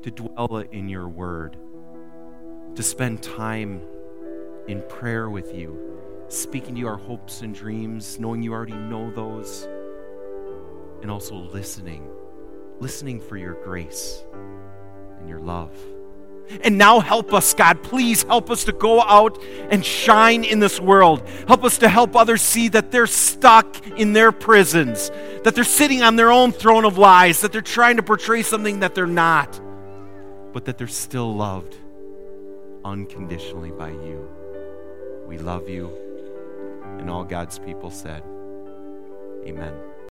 to 0.03 0.11
dwell 0.11 0.59
in 0.59 0.89
your 0.89 1.09
word, 1.09 1.57
to 2.75 2.83
spend 2.83 3.23
time 3.23 3.81
in 4.67 4.83
prayer 4.89 5.31
with 5.31 5.55
you, 5.55 5.79
speaking 6.29 6.75
to 6.75 6.81
you 6.81 6.89
our 6.89 6.97
hopes 6.97 7.43
and 7.43 7.55
dreams, 7.55 8.19
knowing 8.19 8.43
you 8.43 8.53
already 8.53 8.75
know 8.75 9.11
those, 9.11 9.69
and 11.03 11.11
also 11.11 11.35
listening, 11.35 12.09
listening 12.79 13.21
for 13.21 13.37
your 13.37 13.55
grace 13.63 14.25
and 15.19 15.29
your 15.29 15.41
love. 15.41 15.73
And 16.63 16.79
now 16.79 16.99
help 16.99 17.33
us, 17.33 17.55
God. 17.55 17.83
Please 17.83 18.25
help 18.25 18.51
us 18.51 18.65
to 18.65 18.73
go 18.73 19.01
out 19.03 19.41
and 19.71 19.85
shine 19.85 20.43
in 20.43 20.59
this 20.59 20.81
world. 20.81 21.27
Help 21.47 21.63
us 21.63 21.79
to 21.79 21.89
help 21.89 22.17
others 22.17 22.43
see 22.43 22.69
that 22.69 22.91
they're 22.91 23.07
stuck 23.07 23.87
in 23.91 24.15
their 24.15 24.33
prisons, 24.33 25.11
that 25.45 25.55
they're 25.55 25.63
sitting 25.63 26.03
on 26.03 26.17
their 26.17 26.33
own 26.33 26.51
throne 26.51 26.85
of 26.85 26.99
lies, 26.99 27.41
that 27.43 27.53
they're 27.53 27.61
trying 27.61 27.97
to 27.97 28.03
portray 28.03 28.43
something 28.43 28.81
that 28.81 28.97
they're 28.97 29.07
not, 29.07 29.61
but 30.53 30.65
that 30.65 30.77
they're 30.77 30.89
still 30.89 31.33
loved 31.35 31.77
unconditionally 32.85 33.71
by 33.71 33.91
you. 33.91 34.29
We 35.27 35.39
love 35.39 35.69
you. 35.69 35.97
And 36.99 37.09
all 37.09 37.25
God's 37.25 37.61
people 37.61 37.91
said, 37.91 38.25
Amen. 39.47 39.90